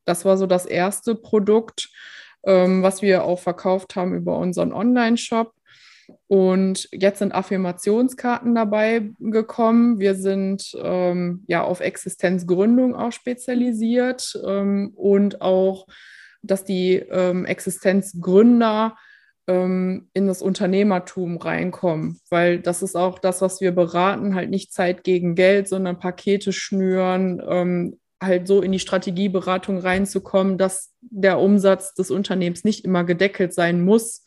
Das 0.06 0.24
war 0.24 0.38
so 0.38 0.46
das 0.46 0.64
erste 0.64 1.14
Produkt, 1.14 1.90
ähm, 2.44 2.82
was 2.82 3.02
wir 3.02 3.24
auch 3.24 3.40
verkauft 3.40 3.94
haben 3.94 4.14
über 4.14 4.38
unseren 4.38 4.72
Online-Shop. 4.72 5.52
Und 6.26 6.88
jetzt 6.92 7.18
sind 7.18 7.34
Affirmationskarten 7.34 8.54
dabei 8.54 9.10
gekommen. 9.18 9.98
Wir 9.98 10.14
sind 10.14 10.76
ähm, 10.82 11.44
ja 11.46 11.62
auf 11.62 11.80
Existenzgründung 11.80 12.94
auch 12.94 13.12
spezialisiert 13.12 14.38
ähm, 14.46 14.92
und 14.94 15.40
auch, 15.40 15.86
dass 16.42 16.64
die 16.64 16.94
ähm, 16.96 17.44
Existenzgründer 17.44 18.96
ähm, 19.46 20.08
in 20.14 20.26
das 20.26 20.42
Unternehmertum 20.42 21.36
reinkommen, 21.36 22.20
weil 22.30 22.60
das 22.60 22.82
ist 22.82 22.96
auch 22.96 23.18
das, 23.18 23.42
was 23.42 23.60
wir 23.60 23.72
beraten, 23.72 24.34
halt 24.34 24.50
nicht 24.50 24.72
Zeit 24.72 25.02
gegen 25.02 25.34
Geld, 25.34 25.68
sondern 25.68 25.98
Pakete 25.98 26.52
schnüren, 26.52 27.42
ähm, 27.46 27.98
halt 28.22 28.46
so 28.46 28.60
in 28.60 28.70
die 28.70 28.78
Strategieberatung 28.78 29.78
reinzukommen, 29.78 30.58
dass 30.58 30.92
der 31.00 31.40
Umsatz 31.40 31.94
des 31.94 32.10
Unternehmens 32.10 32.64
nicht 32.64 32.84
immer 32.84 33.04
gedeckelt 33.04 33.54
sein 33.54 33.82
muss, 33.82 34.22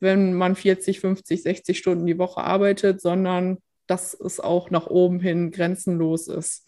wenn 0.00 0.34
man 0.34 0.56
40, 0.56 1.00
50, 1.00 1.42
60 1.42 1.78
Stunden 1.78 2.06
die 2.06 2.18
Woche 2.18 2.40
arbeitet, 2.40 3.00
sondern 3.00 3.58
dass 3.86 4.14
es 4.14 4.40
auch 4.40 4.70
nach 4.70 4.86
oben 4.86 5.20
hin 5.20 5.50
grenzenlos 5.50 6.28
ist. 6.28 6.66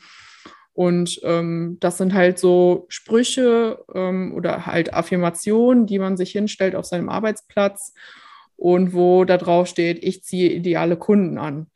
Und 0.74 1.20
ähm, 1.22 1.76
das 1.80 1.98
sind 1.98 2.14
halt 2.14 2.38
so 2.38 2.86
Sprüche 2.88 3.84
ähm, 3.94 4.34
oder 4.34 4.66
halt 4.66 4.94
Affirmationen, 4.94 5.86
die 5.86 5.98
man 5.98 6.16
sich 6.16 6.32
hinstellt 6.32 6.74
auf 6.74 6.86
seinem 6.86 7.08
Arbeitsplatz 7.08 7.92
und 8.56 8.94
wo 8.94 9.24
da 9.24 9.36
drauf 9.36 9.66
steht, 9.66 10.02
ich 10.02 10.22
ziehe 10.22 10.50
ideale 10.50 10.96
Kunden 10.96 11.36
an. 11.36 11.66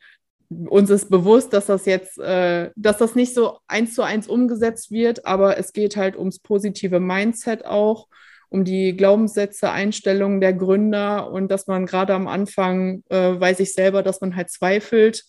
Uns 0.49 0.89
ist 0.89 1.09
bewusst, 1.09 1.53
dass 1.53 1.67
das 1.67 1.85
jetzt, 1.85 2.17
äh, 2.17 2.71
dass 2.75 2.97
das 2.97 3.13
nicht 3.13 3.33
so 3.33 3.59
eins 3.67 3.93
zu 3.93 4.01
eins 4.01 4.27
umgesetzt 4.27 4.91
wird, 4.91 5.25
aber 5.25 5.57
es 5.57 5.73
geht 5.73 5.95
halt 5.97 6.17
ums 6.17 6.39
positive 6.39 6.99
Mindset 6.99 7.65
auch, 7.65 8.07
um 8.49 8.63
die 8.63 8.95
Glaubenssätze, 8.95 9.71
Einstellungen 9.71 10.41
der 10.41 10.53
Gründer 10.53 11.31
und 11.31 11.49
dass 11.49 11.67
man 11.67 11.85
gerade 11.85 12.13
am 12.13 12.27
Anfang 12.27 13.03
äh, 13.09 13.39
weiß 13.39 13.59
ich 13.59 13.73
selber, 13.73 14.03
dass 14.03 14.21
man 14.21 14.35
halt 14.35 14.49
zweifelt 14.49 15.23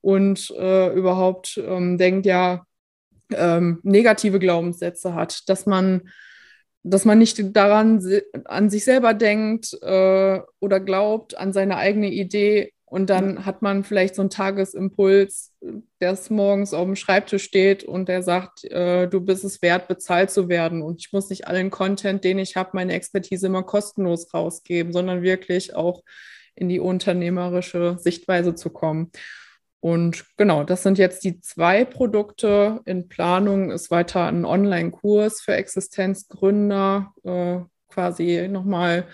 und 0.00 0.50
äh, 0.56 0.92
überhaupt 0.94 1.60
ähm, 1.64 1.98
denkt, 1.98 2.26
ja, 2.26 2.64
ähm, 3.32 3.80
negative 3.82 4.38
Glaubenssätze 4.38 5.14
hat, 5.14 5.48
dass 5.48 5.66
man, 5.66 6.08
dass 6.82 7.04
man 7.04 7.18
nicht 7.18 7.56
daran 7.56 8.02
an 8.44 8.70
sich 8.70 8.84
selber 8.84 9.14
denkt 9.14 9.72
äh, 9.82 10.40
oder 10.60 10.80
glaubt, 10.80 11.36
an 11.36 11.52
seine 11.52 11.76
eigene 11.76 12.10
Idee. 12.10 12.72
Und 12.90 13.08
dann 13.08 13.46
hat 13.46 13.62
man 13.62 13.84
vielleicht 13.84 14.16
so 14.16 14.22
einen 14.22 14.30
Tagesimpuls, 14.30 15.54
der 16.00 16.18
morgens 16.28 16.74
auf 16.74 16.84
dem 16.84 16.96
Schreibtisch 16.96 17.44
steht 17.44 17.84
und 17.84 18.08
der 18.08 18.24
sagt, 18.24 18.64
äh, 18.64 19.06
du 19.06 19.20
bist 19.20 19.44
es 19.44 19.62
wert, 19.62 19.86
bezahlt 19.86 20.32
zu 20.32 20.48
werden. 20.48 20.82
Und 20.82 21.00
ich 21.00 21.12
muss 21.12 21.30
nicht 21.30 21.46
allen 21.46 21.70
Content, 21.70 22.24
den 22.24 22.40
ich 22.40 22.56
habe, 22.56 22.70
meine 22.72 22.92
Expertise 22.94 23.46
immer 23.46 23.62
kostenlos 23.62 24.34
rausgeben, 24.34 24.92
sondern 24.92 25.22
wirklich 25.22 25.76
auch 25.76 26.02
in 26.56 26.68
die 26.68 26.80
unternehmerische 26.80 27.96
Sichtweise 28.00 28.56
zu 28.56 28.70
kommen. 28.70 29.12
Und 29.78 30.24
genau, 30.36 30.64
das 30.64 30.82
sind 30.82 30.98
jetzt 30.98 31.22
die 31.22 31.40
zwei 31.40 31.84
Produkte. 31.84 32.80
In 32.86 33.08
Planung 33.08 33.70
ist 33.70 33.92
weiter 33.92 34.26
ein 34.26 34.44
Online-Kurs 34.44 35.42
für 35.42 35.54
Existenzgründer, 35.54 37.14
äh, 37.22 37.60
quasi 37.90 38.48
nochmal 38.48 39.06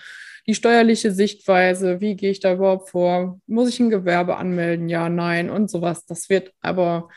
die 0.47 0.55
steuerliche 0.55 1.11
Sichtweise, 1.11 1.99
wie 1.99 2.15
gehe 2.15 2.31
ich 2.31 2.39
da 2.39 2.53
überhaupt 2.53 2.89
vor, 2.89 3.39
muss 3.47 3.69
ich 3.69 3.79
ein 3.79 3.89
Gewerbe 3.89 4.37
anmelden, 4.37 4.87
ja, 4.87 5.09
nein 5.09 5.49
und 5.49 5.69
sowas. 5.69 6.05
Das 6.05 6.29
wird 6.29 6.53
aber, 6.61 7.09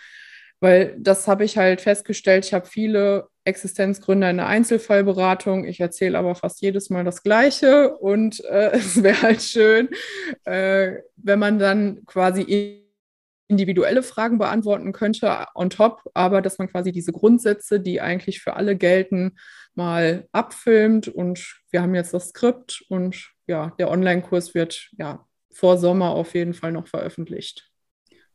weil 0.58 0.96
das 0.98 1.28
habe 1.28 1.44
ich 1.44 1.56
halt 1.56 1.80
festgestellt, 1.80 2.44
ich 2.44 2.54
habe 2.54 2.66
viele 2.66 3.28
Existenzgründer 3.44 4.30
in 4.30 4.38
der 4.38 4.48
Einzelfallberatung, 4.48 5.64
ich 5.64 5.80
erzähle 5.80 6.18
aber 6.18 6.34
fast 6.34 6.60
jedes 6.60 6.90
Mal 6.90 7.04
das 7.04 7.22
Gleiche 7.22 7.96
und 7.96 8.44
äh, 8.44 8.70
es 8.74 9.02
wäre 9.02 9.22
halt 9.22 9.42
schön, 9.42 9.88
äh, 10.44 10.96
wenn 11.16 11.38
man 11.38 11.58
dann 11.60 12.04
quasi 12.06 12.79
individuelle 13.50 14.02
Fragen 14.02 14.38
beantworten 14.38 14.92
könnte 14.92 15.46
on 15.54 15.70
top, 15.70 16.02
aber 16.14 16.40
dass 16.40 16.58
man 16.58 16.68
quasi 16.68 16.92
diese 16.92 17.12
Grundsätze, 17.12 17.80
die 17.80 18.00
eigentlich 18.00 18.40
für 18.40 18.54
alle 18.54 18.76
gelten, 18.76 19.36
mal 19.74 20.28
abfilmt. 20.32 21.08
Und 21.08 21.60
wir 21.70 21.82
haben 21.82 21.94
jetzt 21.94 22.14
das 22.14 22.28
Skript 22.28 22.84
und 22.88 23.30
ja, 23.46 23.74
der 23.78 23.90
Online-Kurs 23.90 24.54
wird 24.54 24.88
ja 24.96 25.26
vor 25.52 25.78
Sommer 25.78 26.10
auf 26.10 26.34
jeden 26.34 26.54
Fall 26.54 26.70
noch 26.70 26.86
veröffentlicht. 26.86 27.70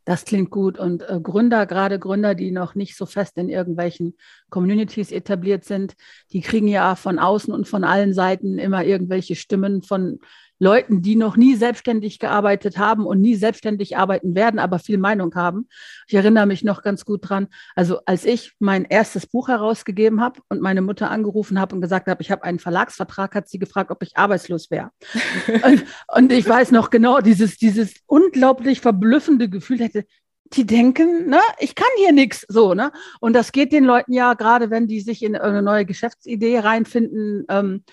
Das 0.03 0.25
klingt 0.25 0.51
gut. 0.51 0.77
Und 0.77 1.01
äh, 1.01 1.19
Gründer, 1.19 1.65
gerade 1.65 1.98
Gründer, 1.98 2.36
die 2.36 2.51
noch 2.51 2.75
nicht 2.75 2.95
so 2.95 3.07
fest 3.07 3.38
in 3.38 3.50
irgendwelchen 3.50 4.17
Communities 4.50 5.12
etabliert 5.12 5.66
sind, 5.66 5.96
die 6.32 6.42
kriegen 6.42 6.68
ja 6.68 6.96
von 6.96 7.20
außen 7.20 7.54
und 7.54 7.68
von 7.68 7.84
allen 7.84 8.14
Seiten 8.14 8.58
immer 8.58 8.84
irgendwelche 8.84 9.36
Stimmen 9.36 9.82
von 9.82 10.20
Leuten, 10.60 11.02
die 11.02 11.16
noch 11.16 11.36
nie 11.36 11.56
selbstständig 11.56 12.20
gearbeitet 12.20 12.78
haben 12.78 13.06
und 13.06 13.20
nie 13.20 13.36
selbstständig 13.36 13.98
arbeiten 13.98 14.36
werden, 14.36 14.60
aber 14.60 14.80
viel 14.80 14.98
Meinung 14.98 15.36
haben. 15.36 15.68
Ich 16.08 16.14
erinnere 16.14 16.46
mich 16.46 16.64
noch 16.64 16.82
ganz 16.82 17.04
gut 17.04 17.30
dran, 17.30 17.48
also 17.75 18.00
als 18.06 18.24
ich 18.24 18.54
mein 18.60 18.86
erstes 18.86 19.28
Buch 19.28 19.50
herausgegeben 19.50 20.22
habe 20.22 20.40
und 20.48 20.62
meine 20.62 20.82
Mutter 20.82 21.12
angerufen 21.12 21.60
habe 21.60 21.75
und 21.75 21.82
gesagt 21.82 22.08
habe, 22.08 22.22
ich 22.22 22.32
habe 22.32 22.44
einen 22.44 22.60
Verlagsvertrag, 22.60 23.36
hat 23.36 23.50
sie 23.50 23.60
gefragt, 23.60 23.92
ob 23.92 24.02
ich 24.02 24.16
arbeitslos 24.16 24.72
wäre. 24.72 24.92
und, 25.64 25.86
und 26.08 26.32
ich 26.32 26.48
weiß 26.48 26.72
noch 26.72 26.90
genau, 26.90 27.20
dieses, 27.20 27.58
dieses 27.58 27.96
unglaublich 28.06 28.80
verblüffende 28.80 29.50
Gefühl 29.50 29.80
hätte, 29.80 30.06
die 30.54 30.66
denken, 30.66 31.28
ne, 31.30 31.40
ich 31.60 31.75
kann 31.75 31.88
hier 31.98 32.12
nichts 32.12 32.46
so, 32.48 32.74
ne? 32.74 32.92
Und 33.20 33.34
das 33.34 33.52
geht 33.52 33.72
den 33.72 33.84
Leuten 33.84 34.14
ja, 34.14 34.34
gerade 34.34 34.70
wenn 34.70 34.88
die 34.88 35.02
sich 35.02 35.24
in 35.24 35.36
eine 35.36 35.62
neue 35.62 35.86
Geschäftsidee 35.86 36.60
reinfinden, 36.60 37.46
ähm, 37.50 37.84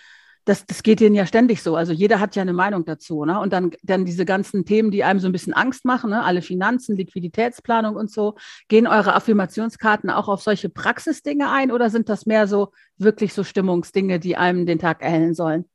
das, 0.44 0.66
das 0.66 0.82
geht 0.82 1.00
denen 1.00 1.14
ja 1.14 1.24
ständig 1.26 1.62
so. 1.62 1.76
Also 1.76 1.92
jeder 1.92 2.18
hat 2.18 2.34
ja 2.34 2.42
eine 2.42 2.52
Meinung 2.52 2.84
dazu. 2.84 3.24
Ne? 3.24 3.38
Und 3.38 3.52
dann, 3.52 3.70
dann 3.82 4.04
diese 4.04 4.24
ganzen 4.24 4.64
Themen, 4.64 4.90
die 4.90 5.04
einem 5.04 5.20
so 5.20 5.28
ein 5.28 5.32
bisschen 5.32 5.52
Angst 5.52 5.84
machen, 5.84 6.10
ne? 6.10 6.24
alle 6.24 6.42
Finanzen, 6.42 6.96
Liquiditätsplanung 6.96 7.94
und 7.94 8.10
so. 8.10 8.34
Gehen 8.68 8.86
eure 8.86 9.14
Affirmationskarten 9.14 10.10
auch 10.10 10.28
auf 10.28 10.42
solche 10.42 10.68
Praxisdinge 10.68 11.48
ein 11.50 11.70
oder 11.70 11.90
sind 11.90 12.08
das 12.08 12.26
mehr 12.26 12.48
so 12.48 12.72
wirklich 12.98 13.34
so 13.34 13.44
Stimmungsdinge, 13.44 14.18
die 14.18 14.36
einem 14.36 14.66
den 14.66 14.78
Tag 14.78 15.02
erhellen 15.02 15.34
sollen? 15.34 15.66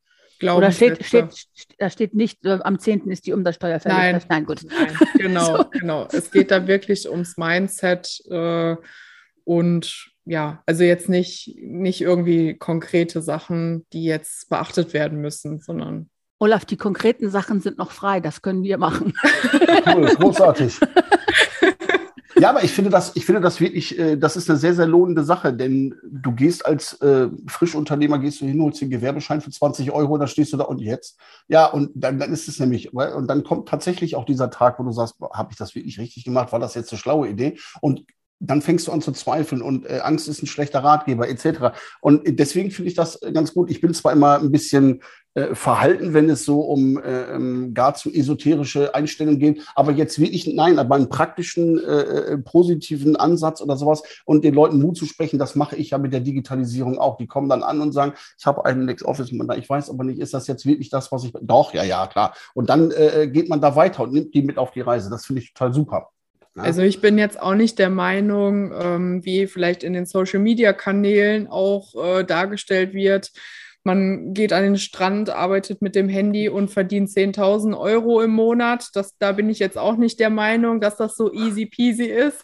Oder 0.44 0.72
steht, 0.72 1.04
steht, 1.06 1.48
da 1.78 1.90
steht 1.90 2.14
nicht, 2.14 2.46
äh, 2.46 2.60
am 2.64 2.80
10. 2.80 3.10
ist 3.10 3.26
die 3.26 3.34
Umsatzsteuer 3.34 3.80
fällig. 3.80 3.98
Nein, 3.98 4.22
Nein 4.30 4.46
gut. 4.46 4.62
Nein, 4.64 4.98
genau, 5.18 5.58
so. 5.58 5.66
genau. 5.72 6.08
Es 6.12 6.32
geht 6.32 6.52
da 6.52 6.68
wirklich 6.68 7.10
ums 7.10 7.38
Mindset 7.38 8.22
äh, 8.30 8.76
und 9.44 10.12
ja, 10.26 10.62
also 10.66 10.84
jetzt 10.84 11.10
nicht, 11.10 11.56
nicht 11.62 12.02
irgendwie 12.02 12.56
konkrete 12.56 13.22
Sachen, 13.22 13.86
die 13.94 14.04
jetzt 14.04 14.50
beachtet 14.50 14.94
werden 14.94 15.22
müssen, 15.22 15.62
sondern. 15.62 16.10
Olaf, 16.40 16.66
die 16.66 16.78
konkreten 16.78 17.30
Sachen 17.30 17.62
sind 17.62 17.78
noch 17.78 17.92
frei, 17.92 18.20
das 18.20 18.42
können 18.42 18.64
wir 18.64 18.78
machen. 18.78 19.14
Cool, 19.86 20.14
großartig. 20.16 20.80
Ja, 22.48 22.52
aber 22.52 22.64
ich 22.64 22.72
finde 22.72 22.90
das, 22.90 23.14
ich 23.18 23.26
finde 23.26 23.42
das 23.42 23.60
wirklich, 23.60 24.00
äh, 24.00 24.16
das 24.16 24.38
ist 24.38 24.50
eine 24.50 24.58
sehr, 24.58 24.74
sehr 24.74 24.86
lohnende 24.88 25.26
Sache, 25.26 25.54
denn 25.54 25.94
du 26.10 26.32
gehst 26.32 26.66
als 26.66 26.94
äh, 27.02 27.28
Frischenunternehmer, 27.46 28.20
gehst 28.20 28.40
du 28.40 28.46
hin, 28.46 28.62
holst 28.62 28.80
den 28.80 28.90
Gewerbeschein 28.90 29.42
für 29.42 29.52
20 29.52 29.92
Euro, 29.92 30.18
dann 30.18 30.30
stehst 30.30 30.54
du 30.54 30.58
da 30.58 30.64
und 30.64 30.80
jetzt. 30.80 31.20
Ja, 31.50 31.66
und 31.66 31.92
dann, 31.94 32.20
dann 32.20 32.32
ist 32.32 32.48
es 32.48 32.58
nämlich, 32.62 32.94
und 32.94 33.28
dann 33.28 33.44
kommt 33.44 33.68
tatsächlich 33.68 34.16
auch 34.16 34.24
dieser 34.24 34.50
Tag, 34.50 34.80
wo 34.80 34.84
du 34.84 34.94
sagst, 34.94 35.16
habe 35.34 35.50
ich 35.52 35.58
das 35.58 35.76
wirklich 35.76 36.00
richtig 36.00 36.24
gemacht? 36.24 36.54
War 36.54 36.60
das 36.60 36.74
jetzt 36.74 36.90
eine 36.94 37.00
schlaue 37.00 37.28
Idee? 37.28 37.58
Und 37.82 38.06
dann 38.40 38.62
fängst 38.62 38.88
du 38.88 38.92
an 38.92 39.02
zu 39.02 39.12
zweifeln 39.12 39.62
und 39.62 39.86
äh, 39.90 40.00
Angst 40.04 40.28
ist 40.28 40.44
ein 40.44 40.48
schlechter 40.48 40.84
Ratgeber 40.84 41.28
etc. 41.28 41.78
Und 42.02 42.22
deswegen 42.40 42.72
finde 42.72 42.90
ich 42.90 42.96
das 42.96 43.20
ganz 43.34 43.54
gut. 43.54 43.70
Ich 43.72 43.82
bin 43.82 43.94
zwar 43.94 44.12
immer 44.12 44.40
ein 44.40 44.52
bisschen 44.52 45.02
äh, 45.38 45.54
verhalten, 45.54 46.16
wenn 46.16 46.30
es 46.32 46.46
so 46.46 46.62
um 46.62 46.98
äh, 46.98 47.36
ähm, 47.36 47.76
gar 47.76 47.94
zu 47.94 48.12
esoterische 48.12 48.96
Einstellungen 48.96 49.40
geht, 49.40 49.62
aber 49.76 49.92
jetzt 49.92 50.20
wirklich 50.20 50.48
nein, 50.48 50.80
aber 50.80 50.96
einen 50.96 51.10
praktischen, 51.10 51.78
äh, 51.78 52.02
äh, 52.02 52.38
positiven 52.40 53.16
Ansatz 53.16 53.62
oder 53.62 53.78
sowas 53.78 54.02
und 54.26 54.44
den 54.44 54.56
Leuten 54.56 54.80
Mut 54.80 54.98
zu 54.98 55.06
sprechen, 55.06 55.38
das 55.38 55.56
mache 55.56 55.76
ich 55.76 55.92
ja 55.92 56.00
mit 56.00 56.12
der 56.12 56.22
Digitalisierung 56.22 56.98
auch. 56.98 57.18
Die 57.18 57.28
kommen 57.28 57.50
dann 57.50 57.62
an 57.62 57.82
und 57.82 57.92
sagen, 57.92 58.14
ich 58.40 58.48
habe 58.48 58.66
einen 58.66 58.88
LexOffice, 58.88 59.32
ich 59.32 59.70
weiß 59.70 59.92
aber 59.92 60.04
nicht, 60.04 60.20
ist 60.20 60.34
das 60.34 60.48
jetzt 60.48 60.66
wirklich 60.66 60.90
das, 60.90 61.12
was 61.12 61.24
ich. 61.24 61.34
Doch, 61.40 61.72
ja, 61.72 61.84
ja, 61.84 62.08
klar. 62.08 62.34
Und 62.56 62.70
dann 62.70 62.90
äh, 62.90 63.30
geht 63.32 63.48
man 63.48 63.62
da 63.62 63.76
weiter 63.76 64.04
und 64.04 64.14
nimmt 64.14 64.34
die 64.34 64.42
mit 64.42 64.58
auf 64.58 64.72
die 64.72 64.82
Reise. 64.82 65.12
Das 65.12 65.28
finde 65.28 65.44
ich 65.44 65.54
total 65.54 65.72
super. 65.72 66.10
Also 66.58 66.82
ich 66.82 67.02
bin 67.02 67.18
jetzt 67.18 67.40
auch 67.40 67.56
nicht 67.56 67.80
der 67.80 67.90
Meinung, 67.90 68.72
ähm, 68.80 69.26
wie 69.26 69.48
vielleicht 69.48 69.84
in 69.84 69.94
den 69.94 70.06
Social-Media-Kanälen 70.06 71.48
auch 71.48 71.94
äh, 71.96 72.24
dargestellt 72.24 72.94
wird, 72.94 73.32
man 73.88 74.34
geht 74.34 74.52
an 74.52 74.64
den 74.64 74.78
Strand, 74.78 75.30
arbeitet 75.30 75.82
mit 75.82 75.96
dem 75.96 76.10
Handy 76.10 76.50
und 76.50 76.70
verdient 76.70 77.08
10.000 77.08 77.80
Euro 77.80 78.22
im 78.22 78.32
Monat. 78.32 78.90
Das, 78.96 79.18
da 79.18 79.32
bin 79.32 79.50
ich 79.50 79.60
jetzt 79.60 79.78
auch 79.78 79.96
nicht 79.96 80.20
der 80.20 80.30
Meinung, 80.30 80.82
dass 80.82 80.98
das 80.98 81.16
so 81.16 81.32
easy 81.32 81.66
peasy 81.66 82.04
ist. 82.04 82.44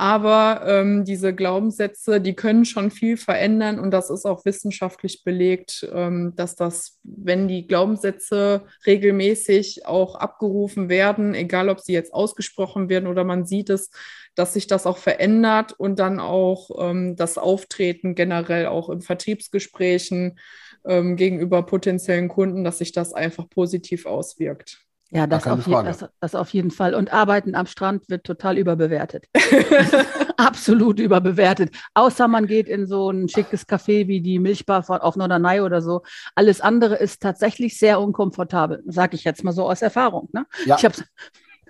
Aber 0.00 0.62
ähm, 0.66 1.04
diese 1.04 1.34
Glaubenssätze, 1.34 2.22
die 2.22 2.32
können 2.32 2.64
schon 2.64 2.90
viel 2.90 3.18
verändern 3.18 3.78
und 3.78 3.90
das 3.90 4.08
ist 4.08 4.24
auch 4.24 4.46
wissenschaftlich 4.46 5.24
belegt, 5.24 5.86
ähm, 5.92 6.32
dass 6.36 6.56
das, 6.56 6.98
wenn 7.02 7.48
die 7.48 7.66
Glaubenssätze 7.66 8.62
regelmäßig 8.86 9.84
auch 9.84 10.14
abgerufen 10.14 10.88
werden, 10.88 11.34
egal 11.34 11.68
ob 11.68 11.80
sie 11.80 11.92
jetzt 11.92 12.14
ausgesprochen 12.14 12.88
werden 12.88 13.08
oder 13.08 13.24
man 13.24 13.44
sieht 13.44 13.68
es, 13.68 13.90
dass 14.34 14.54
sich 14.54 14.66
das 14.66 14.86
auch 14.86 14.96
verändert 14.96 15.74
und 15.78 15.98
dann 15.98 16.18
auch 16.18 16.70
ähm, 16.80 17.14
das 17.16 17.36
Auftreten 17.36 18.14
generell 18.14 18.68
auch 18.68 18.88
in 18.88 19.02
Vertriebsgesprächen 19.02 20.38
ähm, 20.86 21.16
gegenüber 21.16 21.62
potenziellen 21.66 22.28
Kunden, 22.28 22.64
dass 22.64 22.78
sich 22.78 22.92
das 22.92 23.12
einfach 23.12 23.50
positiv 23.50 24.06
auswirkt. 24.06 24.80
Ja, 25.12 25.26
das 25.26 25.46
auf, 25.46 25.66
je, 25.66 25.74
das, 25.82 26.06
das 26.20 26.34
auf, 26.36 26.50
jeden 26.50 26.70
Fall. 26.70 26.94
Und 26.94 27.12
Arbeiten 27.12 27.56
am 27.56 27.66
Strand 27.66 28.08
wird 28.08 28.24
total 28.24 28.56
überbewertet. 28.58 29.26
Absolut 30.36 31.00
überbewertet. 31.00 31.74
Außer 31.94 32.28
man 32.28 32.46
geht 32.46 32.68
in 32.68 32.86
so 32.86 33.10
ein 33.10 33.28
schickes 33.28 33.68
Café 33.68 34.06
wie 34.06 34.20
die 34.20 34.38
Milchbar 34.38 34.84
auf 34.88 35.16
Norderney 35.16 35.60
oder 35.60 35.82
so. 35.82 36.02
Alles 36.36 36.60
andere 36.60 36.94
ist 36.94 37.20
tatsächlich 37.22 37.76
sehr 37.76 38.00
unkomfortabel, 38.00 38.84
sage 38.86 39.16
ich 39.16 39.24
jetzt 39.24 39.42
mal 39.42 39.52
so 39.52 39.68
aus 39.68 39.82
Erfahrung. 39.82 40.28
Ne? 40.32 40.46
Ja. 40.64 40.76
Ich 40.76 40.84
habe 40.84 40.94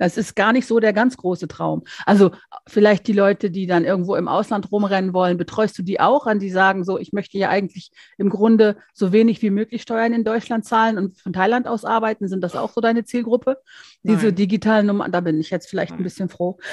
das 0.01 0.17
ist 0.17 0.35
gar 0.35 0.55
nicht 0.55 0.67
so 0.67 0.81
der 0.81 0.95
ganz 0.95 1.19
große 1.19 1.47
Traum. 1.47 1.85
Also 2.07 2.31
vielleicht 2.67 3.07
die 3.07 3.13
Leute, 3.13 3.51
die 3.51 3.67
dann 3.67 3.85
irgendwo 3.85 4.17
im 4.17 4.29
Ausland 4.29 4.73
rumrennen 4.73 5.13
wollen, 5.13 5.37
betreust 5.37 5.79
du 5.79 5.83
die 5.83 6.01
auch 6.01 6.27
an, 6.27 6.39
die 6.39 6.49
sagen 6.49 6.85
so, 6.85 6.99
ich 6.99 7.13
möchte 7.13 7.37
ja 7.37 7.51
eigentlich 7.51 7.93
im 8.17 8.31
Grunde 8.31 8.79
so 8.95 9.13
wenig 9.13 9.43
wie 9.43 9.51
möglich 9.51 9.83
Steuern 9.83 10.15
in 10.15 10.25
Deutschland 10.25 10.65
zahlen 10.65 10.97
und 10.97 11.19
von 11.19 11.35
Thailand 11.35 11.69
aus 11.69 11.85
arbeiten. 11.85 12.29
Sind 12.29 12.43
das 12.43 12.57
auch 12.57 12.73
so 12.73 12.81
deine 12.81 13.05
Zielgruppe? 13.05 13.59
Nein. 14.03 14.17
Diese 14.17 14.33
digitalen 14.33 14.87
Nummern, 14.87 15.13
da 15.13 15.21
bin 15.21 15.39
ich 15.39 15.51
jetzt 15.51 15.69
vielleicht 15.69 15.91
Nein. 15.91 16.01
ein 16.01 16.05
bisschen 16.05 16.31
froh. 16.31 16.59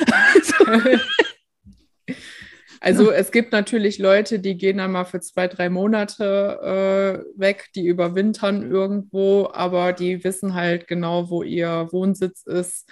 Also 2.79 3.12
es 3.12 3.31
gibt 3.31 3.53
natürlich 3.53 3.98
Leute, 3.98 4.39
die 4.39 4.55
gehen 4.55 4.79
einmal 4.79 5.05
für 5.05 5.19
zwei, 5.19 5.48
drei 5.48 5.67
Monate 5.67 7.25
äh, 7.36 7.39
weg, 7.39 7.69
die 7.75 7.88
überwintern 7.88 8.72
irgendwo, 8.72 9.50
aber 9.51 9.93
die 9.93 10.24
wissen 10.24 10.53
halt 10.53 10.88
genau, 10.88 11.31
wo 11.31 11.41
ihr 11.41 11.89
Wohnsitz 11.91 12.43
ist 12.43 12.88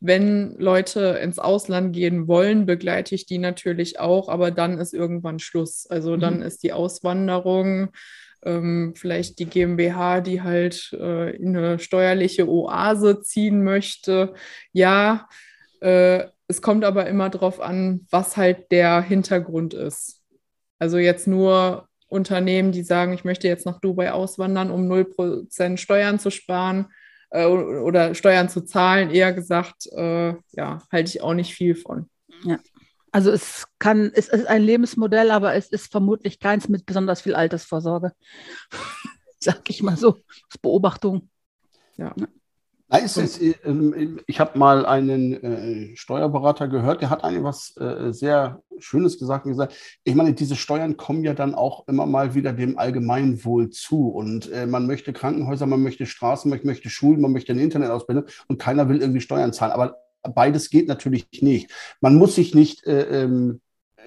wenn 0.00 0.56
Leute 0.58 1.18
ins 1.22 1.38
Ausland 1.38 1.92
gehen 1.92 2.28
wollen, 2.28 2.66
begleite 2.66 3.14
ich 3.14 3.26
die 3.26 3.38
natürlich 3.38 3.98
auch, 3.98 4.28
aber 4.28 4.50
dann 4.50 4.78
ist 4.78 4.94
irgendwann 4.94 5.38
Schluss. 5.38 5.86
Also 5.88 6.16
dann 6.16 6.36
mhm. 6.36 6.42
ist 6.42 6.62
die 6.62 6.72
Auswanderung, 6.72 7.90
ähm, 8.44 8.94
vielleicht 8.96 9.40
die 9.40 9.46
GmbH, 9.46 10.20
die 10.20 10.42
halt 10.42 10.92
äh, 10.92 11.34
in 11.36 11.56
eine 11.56 11.78
steuerliche 11.80 12.48
Oase 12.48 13.20
ziehen 13.22 13.64
möchte. 13.64 14.34
Ja, 14.72 15.28
äh, 15.80 16.24
es 16.46 16.62
kommt 16.62 16.84
aber 16.84 17.06
immer 17.06 17.28
darauf 17.28 17.60
an, 17.60 18.06
was 18.10 18.36
halt 18.36 18.70
der 18.70 19.02
Hintergrund 19.02 19.74
ist. 19.74 20.22
Also 20.78 20.98
jetzt 20.98 21.26
nur 21.26 21.88
Unternehmen, 22.06 22.72
die 22.72 22.84
sagen, 22.84 23.12
ich 23.12 23.24
möchte 23.24 23.48
jetzt 23.48 23.66
nach 23.66 23.80
Dubai 23.80 24.12
auswandern, 24.12 24.70
um 24.70 24.90
0% 24.90 25.76
Steuern 25.76 26.18
zu 26.18 26.30
sparen 26.30 26.86
äh, 27.30 27.46
oder 27.46 28.14
Steuern 28.14 28.48
zu 28.48 28.62
zahlen, 28.62 29.10
eher 29.10 29.32
gesagt, 29.32 29.86
äh, 29.92 30.34
ja, 30.52 30.82
halte 30.90 31.10
ich 31.10 31.22
auch 31.22 31.34
nicht 31.34 31.54
viel 31.54 31.74
von. 31.74 32.08
Ja. 32.44 32.58
Also 33.10 33.30
es 33.30 33.66
kann, 33.78 34.10
es 34.14 34.28
ist 34.28 34.46
ein 34.46 34.62
Lebensmodell, 34.62 35.30
aber 35.30 35.54
es 35.54 35.68
ist 35.68 35.90
vermutlich 35.90 36.40
keins 36.40 36.68
mit 36.68 36.84
besonders 36.84 37.22
viel 37.22 37.34
Altersvorsorge. 37.34 38.12
Sag 39.40 39.68
ich 39.70 39.82
mal 39.82 39.96
so, 39.96 40.16
aus 40.16 40.58
Beobachtung. 40.60 41.30
Ja. 41.96 42.14
Nein, 42.90 43.04
es 43.04 43.18
ist, 43.18 43.40
ähm, 43.64 44.18
ich 44.26 44.40
habe 44.40 44.58
mal 44.58 44.86
einen 44.86 45.34
äh, 45.34 45.96
Steuerberater 45.96 46.68
gehört, 46.68 47.02
der 47.02 47.10
hat 47.10 47.22
eigentlich 47.22 47.44
was 47.44 47.76
äh, 47.76 48.14
sehr 48.14 48.62
Schönes 48.78 49.18
gesagt 49.18 49.44
und 49.44 49.52
gesagt, 49.52 49.74
ich 50.04 50.14
meine, 50.14 50.32
diese 50.32 50.56
Steuern 50.56 50.96
kommen 50.96 51.22
ja 51.22 51.34
dann 51.34 51.54
auch 51.54 51.86
immer 51.86 52.06
mal 52.06 52.34
wieder 52.34 52.54
dem 52.54 52.78
Allgemeinwohl 52.78 53.68
zu. 53.68 54.08
Und 54.08 54.50
äh, 54.52 54.66
man 54.66 54.86
möchte 54.86 55.12
Krankenhäuser, 55.12 55.66
man 55.66 55.82
möchte 55.82 56.06
Straßen, 56.06 56.48
man 56.48 56.60
möchte 56.62 56.88
Schulen, 56.88 57.20
man 57.20 57.32
möchte 57.32 57.52
eine 57.52 57.62
Internetausbildung 57.62 58.24
und 58.46 58.58
keiner 58.58 58.88
will 58.88 59.02
irgendwie 59.02 59.20
Steuern 59.20 59.52
zahlen. 59.52 59.72
Aber 59.72 59.98
beides 60.22 60.70
geht 60.70 60.88
natürlich 60.88 61.28
nicht. 61.42 61.70
Man 62.00 62.14
muss 62.14 62.36
sich 62.36 62.54
nicht 62.54 62.84
ähm, 62.86 63.60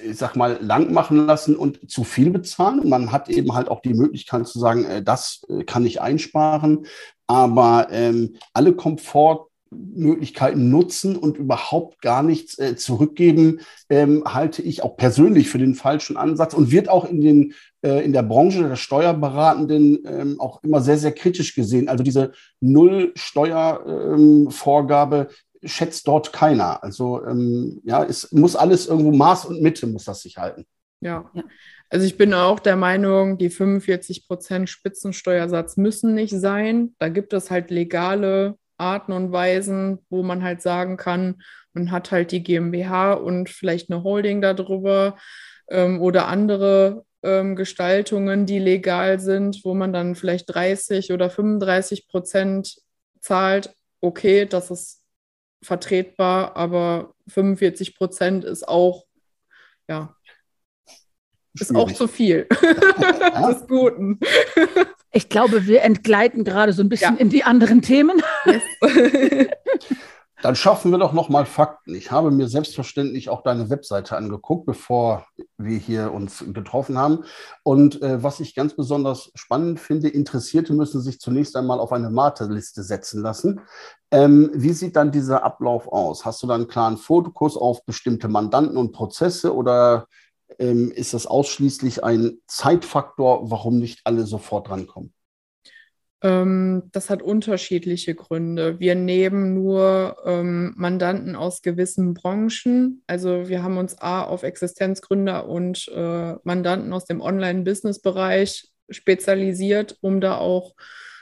ich 0.03 0.17
sag 0.17 0.35
mal, 0.35 0.57
lang 0.59 0.91
machen 0.93 1.27
lassen 1.27 1.55
und 1.55 1.91
zu 1.91 2.03
viel 2.03 2.31
bezahlen. 2.31 2.89
Man 2.89 3.11
hat 3.11 3.29
eben 3.29 3.53
halt 3.53 3.69
auch 3.69 3.81
die 3.81 3.93
Möglichkeit 3.93 4.47
zu 4.47 4.57
sagen, 4.57 5.03
das 5.03 5.45
kann 5.67 5.85
ich 5.85 6.01
einsparen 6.01 6.87
aber 7.31 7.87
ähm, 7.91 8.35
alle 8.53 8.73
Komfortmöglichkeiten 8.73 10.69
nutzen 10.69 11.15
und 11.15 11.37
überhaupt 11.37 12.01
gar 12.01 12.23
nichts 12.23 12.59
äh, 12.59 12.75
zurückgeben, 12.75 13.61
ähm, 13.89 14.25
halte 14.27 14.61
ich 14.61 14.83
auch 14.83 14.97
persönlich 14.97 15.49
für 15.49 15.59
den 15.59 15.75
falschen 15.75 16.17
Ansatz 16.17 16.53
und 16.53 16.71
wird 16.71 16.89
auch 16.89 17.05
in, 17.05 17.21
den, 17.21 17.53
äh, 17.83 18.03
in 18.03 18.11
der 18.11 18.23
Branche 18.23 18.67
der 18.67 18.75
Steuerberatenden 18.75 19.99
ähm, 20.05 20.41
auch 20.41 20.61
immer 20.61 20.81
sehr, 20.81 20.97
sehr 20.97 21.13
kritisch 21.13 21.55
gesehen. 21.55 21.87
Also 21.87 22.03
diese 22.03 22.33
Null-Steuervorgabe 22.59 25.27
ähm, 25.29 25.69
schätzt 25.69 26.05
dort 26.07 26.33
keiner. 26.33 26.83
Also 26.83 27.25
ähm, 27.25 27.79
ja, 27.85 28.03
es 28.03 28.29
muss 28.33 28.57
alles 28.57 28.87
irgendwo 28.87 29.13
Maß 29.13 29.45
und 29.45 29.61
Mitte 29.61 29.87
muss 29.87 30.03
das 30.03 30.21
sich 30.21 30.37
halten. 30.37 30.65
Ja. 30.99 31.31
ja. 31.33 31.43
Also 31.91 32.05
ich 32.05 32.17
bin 32.17 32.33
auch 32.33 32.59
der 32.61 32.77
Meinung, 32.77 33.37
die 33.37 33.49
45 33.49 34.25
Prozent 34.25 34.69
Spitzensteuersatz 34.69 35.75
müssen 35.75 36.15
nicht 36.15 36.33
sein. 36.33 36.95
Da 36.99 37.09
gibt 37.09 37.33
es 37.33 37.51
halt 37.51 37.69
legale 37.69 38.57
Arten 38.77 39.11
und 39.11 39.33
Weisen, 39.33 39.99
wo 40.09 40.23
man 40.23 40.41
halt 40.41 40.61
sagen 40.61 40.95
kann, 40.95 41.41
man 41.73 41.91
hat 41.91 42.11
halt 42.11 42.31
die 42.31 42.43
GmbH 42.43 43.13
und 43.13 43.49
vielleicht 43.49 43.91
eine 43.91 44.03
Holding 44.03 44.41
darüber 44.41 45.17
ähm, 45.69 46.01
oder 46.01 46.29
andere 46.29 47.05
ähm, 47.23 47.57
Gestaltungen, 47.57 48.45
die 48.45 48.59
legal 48.59 49.19
sind, 49.19 49.65
wo 49.65 49.73
man 49.73 49.91
dann 49.91 50.15
vielleicht 50.15 50.45
30 50.53 51.11
oder 51.11 51.29
35 51.29 52.07
Prozent 52.07 52.77
zahlt. 53.19 53.75
Okay, 53.99 54.45
das 54.45 54.71
ist 54.71 55.03
vertretbar, 55.61 56.55
aber 56.55 57.15
45 57.27 57.97
Prozent 57.97 58.45
ist 58.45 58.65
auch 58.65 59.05
ja, 59.91 60.15
ist 61.53 61.75
auch 61.75 61.91
zu 61.91 62.07
viel 62.07 62.47
des 63.47 63.67
Guten. 63.67 64.19
Ich 65.11 65.29
glaube, 65.29 65.67
wir 65.67 65.83
entgleiten 65.83 66.43
gerade 66.43 66.73
so 66.73 66.81
ein 66.81 66.89
bisschen 66.89 67.15
ja. 67.15 67.19
in 67.19 67.29
die 67.29 67.43
anderen 67.43 67.81
Themen. 67.81 68.21
Yes. 68.45 68.63
Dann 70.41 70.55
schaffen 70.55 70.91
wir 70.91 70.97
doch 70.97 71.13
noch 71.13 71.29
mal 71.29 71.45
Fakten. 71.45 71.93
Ich 71.93 72.11
habe 72.11 72.31
mir 72.31 72.47
selbstverständlich 72.47 73.29
auch 73.29 73.43
deine 73.43 73.69
Webseite 73.69 74.17
angeguckt, 74.17 74.65
bevor 74.65 75.27
wir 75.57 75.77
hier 75.77 76.11
uns 76.11 76.43
getroffen 76.47 76.97
haben. 76.97 77.25
Und 77.63 78.01
äh, 78.01 78.23
was 78.23 78.39
ich 78.39 78.55
ganz 78.55 78.75
besonders 78.75 79.31
spannend 79.35 79.79
finde, 79.79 80.09
Interessierte 80.09 80.73
müssen 80.73 80.99
sich 81.01 81.19
zunächst 81.19 81.55
einmal 81.55 81.79
auf 81.79 81.91
eine 81.91 82.15
Warteliste 82.15 82.81
setzen 82.81 83.21
lassen. 83.21 83.61
Ähm, 84.09 84.49
wie 84.53 84.73
sieht 84.73 84.95
dann 84.95 85.11
dieser 85.11 85.43
Ablauf 85.43 85.87
aus? 85.87 86.25
Hast 86.25 86.41
du 86.41 86.47
dann 86.47 86.61
einen 86.61 86.69
klaren 86.69 86.97
Fokus 86.97 87.55
auf 87.55 87.85
bestimmte 87.85 88.27
Mandanten 88.27 88.77
und 88.77 88.93
Prozesse 88.93 89.55
oder 89.55 90.07
ähm, 90.59 90.91
ist 90.91 91.13
das 91.13 91.25
ausschließlich 91.25 92.03
ein 92.03 92.39
Zeitfaktor, 92.47 93.49
warum 93.51 93.79
nicht 93.79 94.01
alle 94.03 94.25
sofort 94.25 94.69
rankommen? 94.69 95.13
Ähm, 96.23 96.83
das 96.91 97.09
hat 97.09 97.21
unterschiedliche 97.23 98.13
Gründe. 98.13 98.79
Wir 98.79 98.95
nehmen 98.95 99.55
nur 99.55 100.17
ähm, 100.23 100.73
Mandanten 100.77 101.35
aus 101.35 101.61
gewissen 101.61 102.13
Branchen. 102.13 103.03
Also 103.07 103.49
wir 103.49 103.63
haben 103.63 103.77
uns 103.77 103.97
A 103.97 104.23
auf 104.23 104.43
Existenzgründer 104.43 105.47
und 105.47 105.87
äh, 105.87 106.35
Mandanten 106.43 106.93
aus 106.93 107.05
dem 107.05 107.21
Online-Business-Bereich 107.21 108.69
spezialisiert, 108.89 109.97
um 110.01 110.21
da 110.21 110.37
auch 110.37 110.73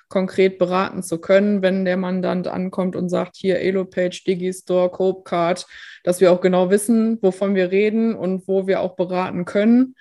konkret 0.10 0.58
beraten 0.58 1.04
zu 1.04 1.20
können, 1.20 1.62
wenn 1.62 1.86
der 1.86 1.98
Mandant 1.98 2.48
ankommt 2.48 2.96
und 2.96 3.10
sagt, 3.10 3.36
hier 3.38 3.60
Elopage, 3.60 4.24
Digistore, 4.26 4.90
Copecard, 4.90 5.66
dass 6.04 6.20
wir 6.20 6.32
auch 6.32 6.42
genau 6.42 6.70
wissen, 6.70 7.20
wovon 7.22 7.56
wir 7.56 7.72
reden 7.72 8.16
und 8.16 8.48
wo 8.48 8.68
wir 8.68 8.82
auch 8.82 8.96
beraten 8.96 9.46
können. 9.46 9.96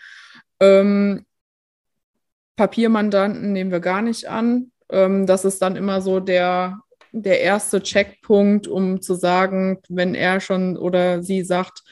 Ähm, 0.61 1.27
Papiermandanten 2.57 3.53
nehmen 3.53 3.71
wir 3.71 3.81
gar 3.81 4.03
nicht 4.03 4.29
an. 4.29 4.73
Ähm, 4.91 5.27
das 5.27 5.45
ist 5.45 5.63
dann 5.63 5.77
immer 5.77 6.01
so 6.01 6.21
der, 6.21 6.81
der 7.13 7.41
erste 7.41 7.83
Checkpunkt, 7.83 8.67
um 8.67 9.01
zu 9.01 9.15
sagen, 9.15 9.79
wenn 9.89 10.15
er 10.15 10.41
schon 10.41 10.77
oder 10.77 11.23
sie 11.23 11.43
sagt, 11.45 11.83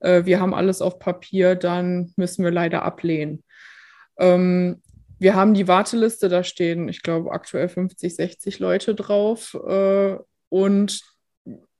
äh, 0.00 0.24
wir 0.24 0.40
haben 0.40 0.54
alles 0.54 0.80
auf 0.80 0.98
Papier, 0.98 1.56
dann 1.56 2.12
müssen 2.16 2.44
wir 2.44 2.52
leider 2.52 2.82
ablehnen. 2.84 3.42
Ähm, 4.18 4.80
wir 5.24 5.34
haben 5.34 5.54
die 5.54 5.66
Warteliste, 5.66 6.28
da 6.28 6.44
stehen, 6.44 6.86
ich 6.86 7.02
glaube, 7.02 7.32
aktuell 7.32 7.70
50, 7.70 8.14
60 8.14 8.58
Leute 8.58 8.94
drauf. 8.94 9.54
Äh, 9.66 10.18
und 10.50 11.00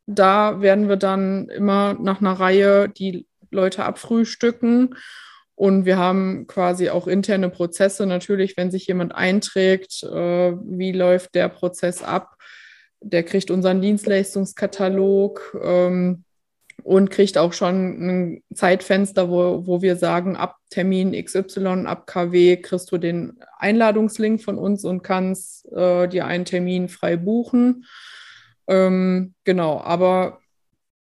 da 0.07 0.63
werden 0.63 0.89
wir 0.89 0.97
dann 0.97 1.51
immer 1.51 1.93
nach 2.01 2.23
einer 2.23 2.33
Reihe 2.33 2.89
die 2.89 3.27
Leute 3.51 3.85
abfrühstücken. 3.85 4.95
Und 5.55 5.85
wir 5.85 5.99
haben 5.99 6.47
quasi 6.47 6.89
auch 6.89 7.07
interne 7.07 7.51
Prozesse. 7.51 8.07
Natürlich, 8.07 8.57
wenn 8.57 8.71
sich 8.71 8.87
jemand 8.87 9.15
einträgt, 9.15 10.03
äh, 10.05 10.53
wie 10.65 10.93
läuft 10.93 11.35
der 11.35 11.51
Prozess 11.51 12.03
ab? 12.03 12.39
Der 13.03 13.25
kriegt 13.25 13.51
unseren 13.51 13.83
Dienstleistungskatalog. 13.83 15.55
Ähm, 15.63 16.24
und 16.85 17.11
kriegt 17.11 17.39
auch 17.39 17.53
schon 17.53 18.07
ein 18.07 18.43
Zeitfenster, 18.55 19.31
wo, 19.31 19.67
wo 19.67 19.83
wir 19.83 19.97
sagen, 19.97 20.37
ab 20.37 20.57
Termin 20.71 21.13
XY, 21.13 21.87
ab 21.87 22.07
KW 22.07 22.59
kriegst 22.59 22.93
du 22.93 22.99
den 22.99 23.41
Einladungslink 23.59 24.43
von 24.43 24.59
uns 24.59 24.85
und 24.85 25.03
kannst 25.03 25.67
äh, 25.73 26.07
dir 26.09 26.27
einen 26.27 26.45
Termin 26.45 26.89
frei 26.89 27.17
buchen. 27.17 27.87
Ähm, 28.67 29.35
genau, 29.45 29.81
aber 29.81 30.41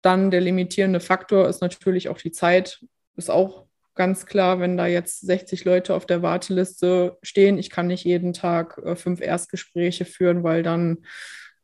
dann 0.01 0.31
der 0.31 0.41
limitierende 0.41 1.01
Faktor 1.01 1.49
ist 1.49 1.61
natürlich 1.61 2.09
auch 2.09 2.19
die 2.19 2.33
Zeit. 2.33 2.81
Ist 3.17 3.31
auch 3.31 3.67
ganz 3.95 4.27
klar, 4.27 4.61
wenn 4.61 4.77
da 4.77 4.87
jetzt 4.87 5.21
60 5.21 5.65
Leute 5.65 5.95
auf 5.95 6.07
der 6.07 6.23
Warteliste 6.23 7.19
stehen, 7.23 7.59
ich 7.59 7.71
kann 7.71 7.89
nicht 7.89 8.05
jeden 8.05 8.33
Tag 8.33 8.81
äh, 8.85 8.97
fünf 8.97 9.21
Erstgespräche 9.21 10.05
führen, 10.05 10.45
weil 10.45 10.63
dann 10.63 11.05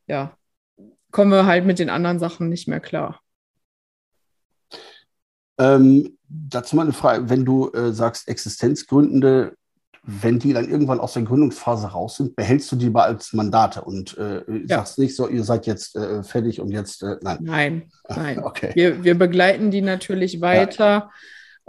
ja 0.06 0.36
kommen 1.10 1.30
wir 1.30 1.46
halt 1.46 1.64
mit 1.64 1.78
den 1.78 1.90
anderen 1.90 2.18
Sachen 2.18 2.48
nicht 2.48 2.68
mehr 2.68 2.80
klar. 2.80 3.20
Ähm, 5.60 6.16
dazu 6.28 6.74
mal 6.74 6.82
eine 6.82 6.92
Frage, 6.92 7.28
wenn 7.28 7.44
du 7.44 7.70
äh, 7.72 7.92
sagst 7.92 8.28
Existenzgründende, 8.28 9.54
wenn 10.02 10.38
die 10.38 10.54
dann 10.54 10.68
irgendwann 10.68 10.98
aus 10.98 11.12
der 11.12 11.22
Gründungsphase 11.22 11.88
raus 11.88 12.16
sind, 12.16 12.34
behältst 12.34 12.72
du 12.72 12.76
die 12.76 12.88
mal 12.88 13.04
als 13.04 13.34
Mandate 13.34 13.82
und 13.82 14.16
äh, 14.16 14.42
ja. 14.66 14.78
sagst 14.78 14.98
nicht 14.98 15.14
so, 15.14 15.28
ihr 15.28 15.44
seid 15.44 15.66
jetzt 15.66 15.94
äh, 15.94 16.22
fertig 16.22 16.60
und 16.60 16.70
jetzt, 16.70 17.02
äh, 17.02 17.16
nein. 17.20 17.38
Nein, 17.42 17.82
nein. 18.08 18.38
okay. 18.38 18.70
Wir, 18.74 19.04
wir 19.04 19.18
begleiten 19.18 19.70
die 19.70 19.82
natürlich 19.82 20.40
weiter. 20.40 20.84
Ja. 20.84 21.10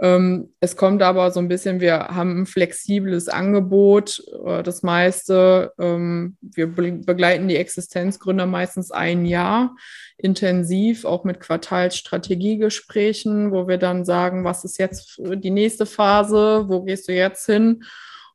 Ähm, 0.02 0.52
es 0.58 0.76
kommt 0.76 1.00
aber 1.00 1.30
so 1.30 1.38
ein 1.38 1.46
bisschen, 1.46 1.80
wir 1.80 2.08
haben 2.08 2.42
ein 2.42 2.46
flexibles 2.46 3.28
Angebot. 3.28 4.20
Äh, 4.44 4.64
das 4.64 4.82
meiste, 4.82 5.72
ähm, 5.78 6.36
wir 6.40 6.66
begleiten 6.66 7.46
die 7.46 7.56
Existenzgründer 7.56 8.46
meistens 8.46 8.90
ein 8.90 9.24
Jahr 9.24 9.76
intensiv, 10.18 11.04
auch 11.04 11.22
mit 11.22 11.38
Quartalsstrategiegesprächen, 11.38 13.52
wo 13.52 13.68
wir 13.68 13.78
dann 13.78 14.04
sagen, 14.04 14.44
was 14.44 14.64
ist 14.64 14.78
jetzt 14.78 15.18
die 15.18 15.50
nächste 15.50 15.86
Phase, 15.86 16.64
wo 16.66 16.82
gehst 16.82 17.08
du 17.08 17.12
jetzt 17.12 17.46
hin? 17.46 17.84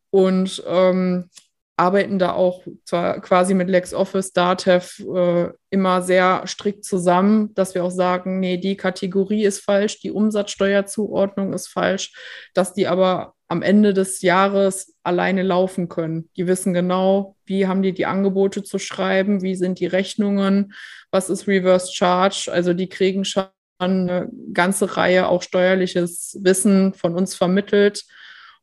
Und 0.09 0.63
ähm, 0.65 1.29
arbeiten 1.77 2.17
da 2.17 2.33
auch 2.33 2.63
zwar 2.83 3.21
quasi 3.21 3.53
mit 3.53 3.69
LexOffice, 3.69 4.33
Datev 4.33 4.99
äh, 4.99 5.49
immer 5.69 6.01
sehr 6.01 6.41
strikt 6.47 6.83
zusammen, 6.83 7.53
dass 7.53 7.75
wir 7.75 7.83
auch 7.83 7.91
sagen, 7.91 8.39
nee, 8.39 8.57
die 8.57 8.75
Kategorie 8.75 9.45
ist 9.45 9.63
falsch, 9.63 9.99
die 9.99 10.11
Umsatzsteuerzuordnung 10.11 11.53
ist 11.53 11.67
falsch, 11.67 12.13
dass 12.55 12.73
die 12.73 12.87
aber 12.87 13.35
am 13.47 13.61
Ende 13.61 13.93
des 13.93 14.23
Jahres 14.23 14.95
alleine 15.03 15.43
laufen 15.43 15.87
können. 15.87 16.29
Die 16.35 16.47
wissen 16.47 16.73
genau, 16.73 17.37
wie 17.45 17.67
haben 17.67 17.83
die 17.83 17.93
die 17.93 18.07
Angebote 18.07 18.63
zu 18.63 18.79
schreiben, 18.79 19.43
wie 19.43 19.55
sind 19.55 19.79
die 19.79 19.85
Rechnungen, 19.85 20.73
was 21.11 21.29
ist 21.29 21.47
Reverse 21.47 21.93
Charge, 21.93 22.49
also 22.51 22.73
die 22.73 22.89
kriegen 22.89 23.23
schon 23.23 23.45
eine 23.77 24.29
ganze 24.51 24.97
Reihe 24.97 25.27
auch 25.27 25.43
steuerliches 25.43 26.39
Wissen 26.41 26.95
von 26.95 27.13
uns 27.13 27.35
vermittelt 27.35 28.05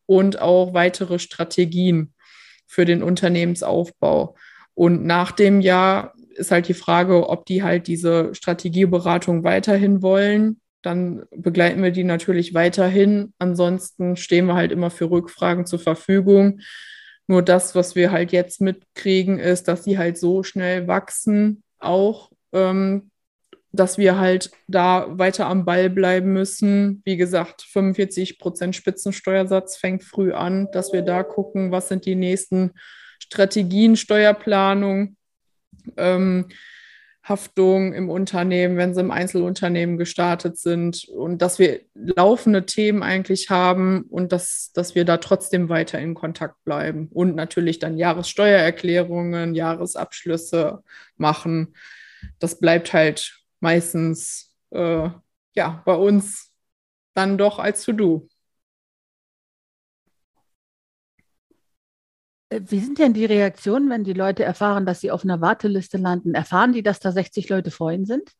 und 0.06 0.40
auch 0.40 0.74
weitere 0.74 1.20
Strategien 1.20 2.12
für 2.66 2.84
den 2.84 3.02
Unternehmensaufbau. 3.02 4.36
Und 4.74 5.04
nach 5.04 5.32
dem 5.32 5.60
Jahr 5.60 6.14
ist 6.36 6.50
halt 6.50 6.68
die 6.68 6.74
Frage, 6.74 7.28
ob 7.28 7.46
die 7.46 7.62
halt 7.62 7.86
diese 7.86 8.34
Strategieberatung 8.34 9.44
weiterhin 9.44 10.02
wollen. 10.02 10.60
Dann 10.82 11.24
begleiten 11.30 11.82
wir 11.82 11.92
die 11.92 12.04
natürlich 12.04 12.54
weiterhin. 12.54 13.32
Ansonsten 13.38 14.16
stehen 14.16 14.46
wir 14.46 14.54
halt 14.54 14.72
immer 14.72 14.90
für 14.90 15.10
Rückfragen 15.10 15.66
zur 15.66 15.78
Verfügung. 15.78 16.60
Nur 17.26 17.42
das, 17.42 17.74
was 17.74 17.94
wir 17.94 18.10
halt 18.10 18.32
jetzt 18.32 18.60
mitkriegen, 18.60 19.38
ist, 19.38 19.68
dass 19.68 19.84
sie 19.84 19.96
halt 19.96 20.18
so 20.18 20.42
schnell 20.42 20.86
wachsen, 20.86 21.62
auch 21.78 22.30
ähm, 22.52 23.10
dass 23.74 23.98
wir 23.98 24.18
halt 24.18 24.50
da 24.68 25.06
weiter 25.10 25.46
am 25.46 25.64
Ball 25.64 25.90
bleiben 25.90 26.32
müssen. 26.32 27.02
Wie 27.04 27.16
gesagt, 27.16 27.62
45 27.62 28.38
Prozent 28.38 28.76
Spitzensteuersatz 28.76 29.76
fängt 29.76 30.04
früh 30.04 30.32
an, 30.32 30.68
dass 30.72 30.92
wir 30.92 31.02
da 31.02 31.22
gucken, 31.22 31.72
was 31.72 31.88
sind 31.88 32.06
die 32.06 32.14
nächsten 32.14 32.72
Strategien, 33.18 33.96
Steuerplanung, 33.96 35.16
ähm, 35.96 36.46
Haftung 37.24 37.94
im 37.94 38.10
Unternehmen, 38.10 38.76
wenn 38.76 38.94
sie 38.94 39.00
im 39.00 39.10
Einzelunternehmen 39.10 39.96
gestartet 39.96 40.58
sind 40.58 41.08
und 41.08 41.40
dass 41.40 41.58
wir 41.58 41.80
laufende 41.94 42.66
Themen 42.66 43.02
eigentlich 43.02 43.48
haben 43.48 44.02
und 44.10 44.30
dass, 44.30 44.72
dass 44.74 44.94
wir 44.94 45.06
da 45.06 45.16
trotzdem 45.16 45.70
weiter 45.70 45.98
in 45.98 46.14
Kontakt 46.14 46.62
bleiben 46.64 47.08
und 47.12 47.34
natürlich 47.34 47.78
dann 47.78 47.96
Jahressteuererklärungen, 47.96 49.54
Jahresabschlüsse 49.54 50.82
machen. 51.16 51.74
Das 52.38 52.58
bleibt 52.58 52.92
halt 52.92 53.43
meistens 53.64 54.54
äh, 54.70 55.08
ja 55.54 55.82
bei 55.86 55.94
uns 55.94 56.52
dann 57.14 57.38
doch 57.38 57.58
als 57.58 57.82
To-Do. 57.84 58.28
Äh, 62.50 62.60
wie 62.66 62.80
sind 62.80 62.98
denn 62.98 63.14
die 63.14 63.24
Reaktionen, 63.24 63.88
wenn 63.88 64.04
die 64.04 64.12
Leute 64.12 64.44
erfahren, 64.44 64.84
dass 64.84 65.00
sie 65.00 65.10
auf 65.10 65.24
einer 65.24 65.40
Warteliste 65.40 65.96
landen? 65.96 66.34
Erfahren 66.34 66.74
die, 66.74 66.82
dass 66.82 67.00
da 67.00 67.10
60 67.10 67.48
Leute 67.48 67.70
vor 67.70 67.90
ihnen 67.90 68.04
sind? 68.04 68.30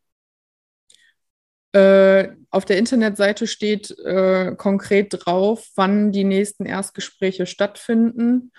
Äh, 1.73 2.37
auf 2.51 2.67
der 2.67 2.77
Internetseite 2.77 3.47
steht 3.47 3.91
äh, 3.99 4.55
konkret 4.57 5.09
drauf, 5.11 5.67
wann 5.75 6.13
die 6.13 6.25
nächsten 6.25 6.67
Erstgespräche 6.67 7.47
stattfinden. 7.47 8.53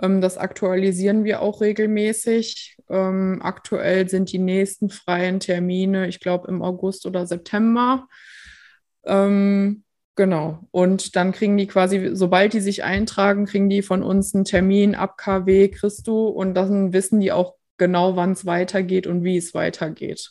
Ähm, 0.00 0.20
das 0.20 0.38
aktualisieren 0.38 1.24
wir 1.24 1.40
auch 1.40 1.60
regelmäßig. 1.60 2.76
Ähm, 2.88 3.40
aktuell 3.42 4.08
sind 4.08 4.32
die 4.32 4.38
nächsten 4.38 4.90
freien 4.90 5.40
Termine, 5.40 6.08
ich 6.08 6.20
glaube, 6.20 6.48
im 6.48 6.62
August 6.62 7.06
oder 7.06 7.26
September. 7.26 8.08
Ähm, 9.04 9.84
genau. 10.16 10.66
Und 10.70 11.16
dann 11.16 11.32
kriegen 11.32 11.56
die 11.56 11.66
quasi, 11.66 12.10
sobald 12.14 12.52
die 12.52 12.60
sich 12.60 12.84
eintragen, 12.84 13.46
kriegen 13.46 13.68
die 13.68 13.82
von 13.82 14.02
uns 14.02 14.34
einen 14.34 14.44
Termin 14.44 14.94
ab 14.94 15.16
KW 15.18 15.68
Christo 15.68 16.28
und 16.28 16.54
dann 16.54 16.92
wissen 16.92 17.20
die 17.20 17.32
auch 17.32 17.54
genau, 17.76 18.16
wann 18.16 18.32
es 18.32 18.46
weitergeht 18.46 19.06
und 19.06 19.24
wie 19.24 19.36
es 19.36 19.54
weitergeht. 19.54 20.30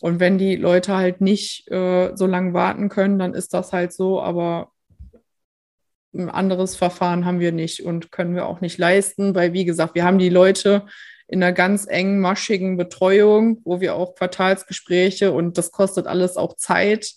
Und 0.00 0.18
wenn 0.18 0.36
die 0.36 0.56
Leute 0.56 0.96
halt 0.96 1.20
nicht 1.20 1.70
äh, 1.70 2.10
so 2.16 2.26
lange 2.26 2.54
warten 2.54 2.88
können, 2.88 3.20
dann 3.20 3.34
ist 3.34 3.54
das 3.54 3.72
halt 3.72 3.92
so. 3.92 4.20
Aber 4.20 4.72
ein 6.14 6.28
anderes 6.28 6.76
Verfahren 6.76 7.24
haben 7.24 7.40
wir 7.40 7.52
nicht 7.52 7.84
und 7.84 8.12
können 8.12 8.34
wir 8.34 8.46
auch 8.46 8.60
nicht 8.60 8.78
leisten, 8.78 9.34
weil, 9.34 9.52
wie 9.52 9.64
gesagt, 9.64 9.94
wir 9.94 10.04
haben 10.04 10.18
die 10.18 10.28
Leute 10.28 10.86
in 11.26 11.42
einer 11.42 11.52
ganz 11.52 11.86
engen, 11.86 12.20
maschigen 12.20 12.76
Betreuung, 12.76 13.60
wo 13.64 13.80
wir 13.80 13.94
auch 13.94 14.14
Quartalsgespräche 14.14 15.32
und 15.32 15.56
das 15.56 15.70
kostet 15.70 16.06
alles 16.06 16.36
auch 16.36 16.56
Zeit. 16.56 17.14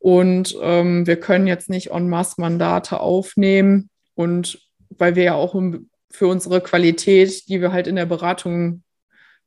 Und 0.00 0.56
ähm, 0.60 1.06
wir 1.06 1.18
können 1.20 1.46
jetzt 1.46 1.70
nicht 1.70 1.90
en 1.90 2.08
masse 2.08 2.40
Mandate 2.40 3.00
aufnehmen. 3.00 3.90
Und 4.14 4.60
weil 4.90 5.16
wir 5.16 5.24
ja 5.24 5.34
auch 5.34 5.54
für 6.10 6.26
unsere 6.26 6.60
Qualität, 6.60 7.48
die 7.48 7.60
wir 7.60 7.72
halt 7.72 7.86
in 7.86 7.96
der 7.96 8.06
Beratung 8.06 8.82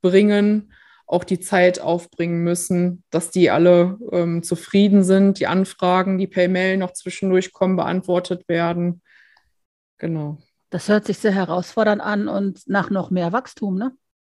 bringen, 0.02 0.74
auch 1.12 1.26
die 1.26 1.40
Zeit 1.40 1.82
aufbringen 1.82 2.44
müssen, 2.44 3.04
dass 3.10 3.32
die 3.32 3.50
alle 3.52 4.00
ähm, 4.12 4.44
zufrieden 4.44 5.04
sind, 5.04 5.40
die 5.40 5.48
Anfragen, 5.48 6.18
die 6.18 6.28
per 6.28 6.48
Mail 6.48 6.78
noch 6.78 6.94
zwischendurch 6.94 7.52
kommen, 7.52 7.76
beantwortet 7.76 8.48
werden. 8.48 9.02
Genau. 9.98 10.38
Das 10.70 10.88
hört 10.88 11.06
sich 11.06 11.18
sehr 11.18 11.34
herausfordernd 11.34 12.02
an 12.02 12.30
und 12.30 12.68
nach 12.68 12.90
noch 12.90 13.12
mehr 13.12 13.34
Wachstum, 13.34 13.78
ne? 13.78 13.92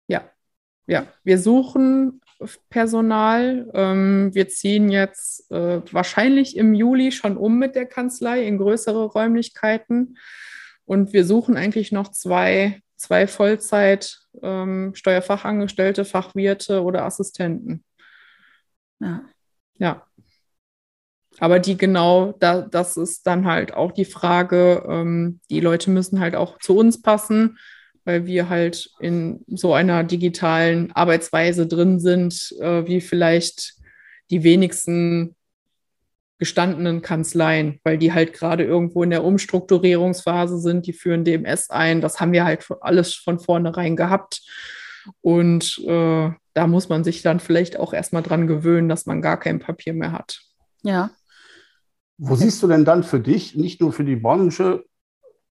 Ja, 0.07 0.31
ja. 0.87 1.07
Wir 1.25 1.39
suchen 1.39 2.21
Personal. 2.69 3.71
Ähm, 3.73 4.35
wir 4.35 4.49
ziehen 4.49 4.91
jetzt 4.91 5.51
äh, 5.51 5.81
wahrscheinlich 5.91 6.59
im 6.59 6.75
Juli 6.75 7.11
schon 7.11 7.39
um 7.39 7.59
mit 7.59 7.75
der 7.75 7.87
Kanzlei 7.87 8.47
in 8.47 8.59
größere 8.59 9.07
Räumlichkeiten. 9.07 10.19
Und 10.85 11.15
wir 11.15 11.25
suchen 11.25 11.57
eigentlich 11.57 11.91
noch 11.91 12.11
zwei 12.11 12.83
zwei 12.97 13.27
Vollzeit 13.27 14.19
ähm, 14.43 14.93
Steuerfachangestellte, 14.95 16.05
Fachwirte 16.05 16.83
oder 16.83 17.05
Assistenten. 17.05 17.85
Ja. 19.01 19.23
Ja. 19.79 20.07
Aber 21.39 21.59
die 21.59 21.77
genau, 21.77 22.33
da, 22.33 22.63
das 22.63 22.97
ist 22.97 23.27
dann 23.27 23.47
halt 23.47 23.75
auch 23.75 23.93
die 23.93 24.07
Frage, 24.07 24.85
ähm, 24.89 25.41
die 25.51 25.61
Leute 25.61 25.91
müssen 25.91 26.21
halt 26.21 26.35
auch 26.35 26.59
zu 26.59 26.77
uns 26.79 27.03
passen, 27.03 27.59
weil 28.05 28.25
wir 28.25 28.49
halt 28.49 28.91
in 29.01 29.45
so 29.49 29.75
einer 29.75 30.03
digitalen 30.03 30.93
Arbeitsweise 30.93 31.67
drin 31.67 32.01
sind, 32.01 32.55
äh, 32.61 32.87
wie 32.87 33.03
vielleicht 33.03 33.75
die 34.31 34.45
wenigsten 34.45 35.36
gestandenen 36.39 37.01
Kanzleien, 37.01 37.81
weil 37.83 37.99
die 37.99 38.13
halt 38.13 38.33
gerade 38.33 38.65
irgendwo 38.65 39.03
in 39.03 39.11
der 39.11 39.25
Umstrukturierungsphase 39.25 40.59
sind, 40.59 40.87
die 40.87 40.93
führen 40.93 41.25
DMS 41.25 41.71
ein. 41.71 42.01
Das 42.01 42.21
haben 42.21 42.33
wir 42.33 42.45
halt 42.45 42.67
alles 42.81 43.15
von 43.15 43.39
vornherein 43.39 43.97
gehabt. 43.97 44.43
Und 45.23 45.79
äh, 45.87 46.31
da 46.55 46.67
muss 46.67 46.89
man 46.89 47.05
sich 47.05 47.23
dann 47.23 47.41
vielleicht 47.41 47.79
auch 47.79 47.93
erstmal 47.93 48.23
dran 48.23 48.47
gewöhnen, 48.47 48.89
dass 48.89 49.07
man 49.07 49.23
gar 49.23 49.39
kein 49.39 49.61
Papier 49.61 49.95
mehr 49.95 50.13
hat. 50.13 50.41
Ja. 50.83 51.11
Wo 52.19 52.35
siehst 52.35 52.63
du 52.63 52.67
denn 52.67 52.85
dann 52.85 53.05
für 53.05 53.21
dich, 53.21 53.55
nicht 53.55 53.81
nur 53.81 53.93
für 53.93 54.05
die 54.05 54.17
Branche, 54.17 54.85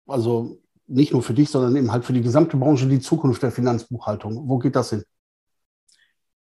also 0.06 0.60
nicht 0.86 1.12
nur 1.12 1.22
für 1.22 1.34
dich, 1.34 1.50
sondern 1.50 1.76
eben 1.76 1.92
halt 1.92 2.04
für 2.04 2.12
die 2.12 2.22
gesamte 2.22 2.56
Branche, 2.56 2.86
die 2.86 3.00
Zukunft 3.00 3.42
der 3.42 3.52
Finanzbuchhaltung? 3.52 4.48
Wo 4.48 4.58
geht 4.58 4.76
das 4.76 4.90
hin? 4.90 5.04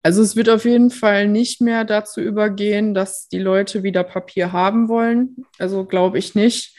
Also 0.08 0.22
es 0.22 0.38
wird 0.38 0.48
auf 0.48 0.63
jeden 0.63 0.89
Fall 0.89 1.28
nicht 1.28 1.60
mehr 1.60 1.84
dazu 1.84 2.22
übergehen, 2.22 2.93
dass 2.93 3.28
die 3.28 3.39
Leute 3.39 3.84
wieder 3.84 4.06
Papier 4.06 4.54
haben 4.54 4.88
wollen. 4.88 5.43
Also 5.60 5.84
glaube 5.84 6.17
ich 6.17 6.34
nicht. 6.34 6.78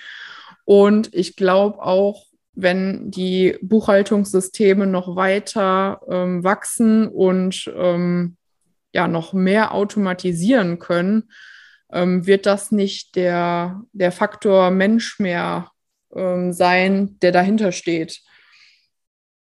Und 0.64 1.14
ich 1.14 1.36
glaube 1.36 1.82
auch, 1.82 2.24
wenn 2.54 3.10
die 3.10 3.58
Buchhaltungssysteme 3.60 4.86
noch 4.86 5.14
weiter 5.14 6.00
ähm, 6.08 6.42
wachsen 6.42 7.06
und 7.06 7.70
ähm, 7.76 8.38
ja 8.94 9.06
noch 9.06 9.34
mehr 9.34 9.74
automatisieren 9.74 10.78
können, 10.78 11.30
ähm, 11.92 12.26
wird 12.26 12.46
das 12.46 12.72
nicht 12.72 13.14
der, 13.14 13.82
der 13.92 14.10
Faktor 14.10 14.70
Mensch 14.70 15.18
mehr 15.18 15.70
ähm, 16.14 16.54
sein, 16.54 17.18
der 17.20 17.32
dahinter 17.32 17.72
steht. 17.72 18.22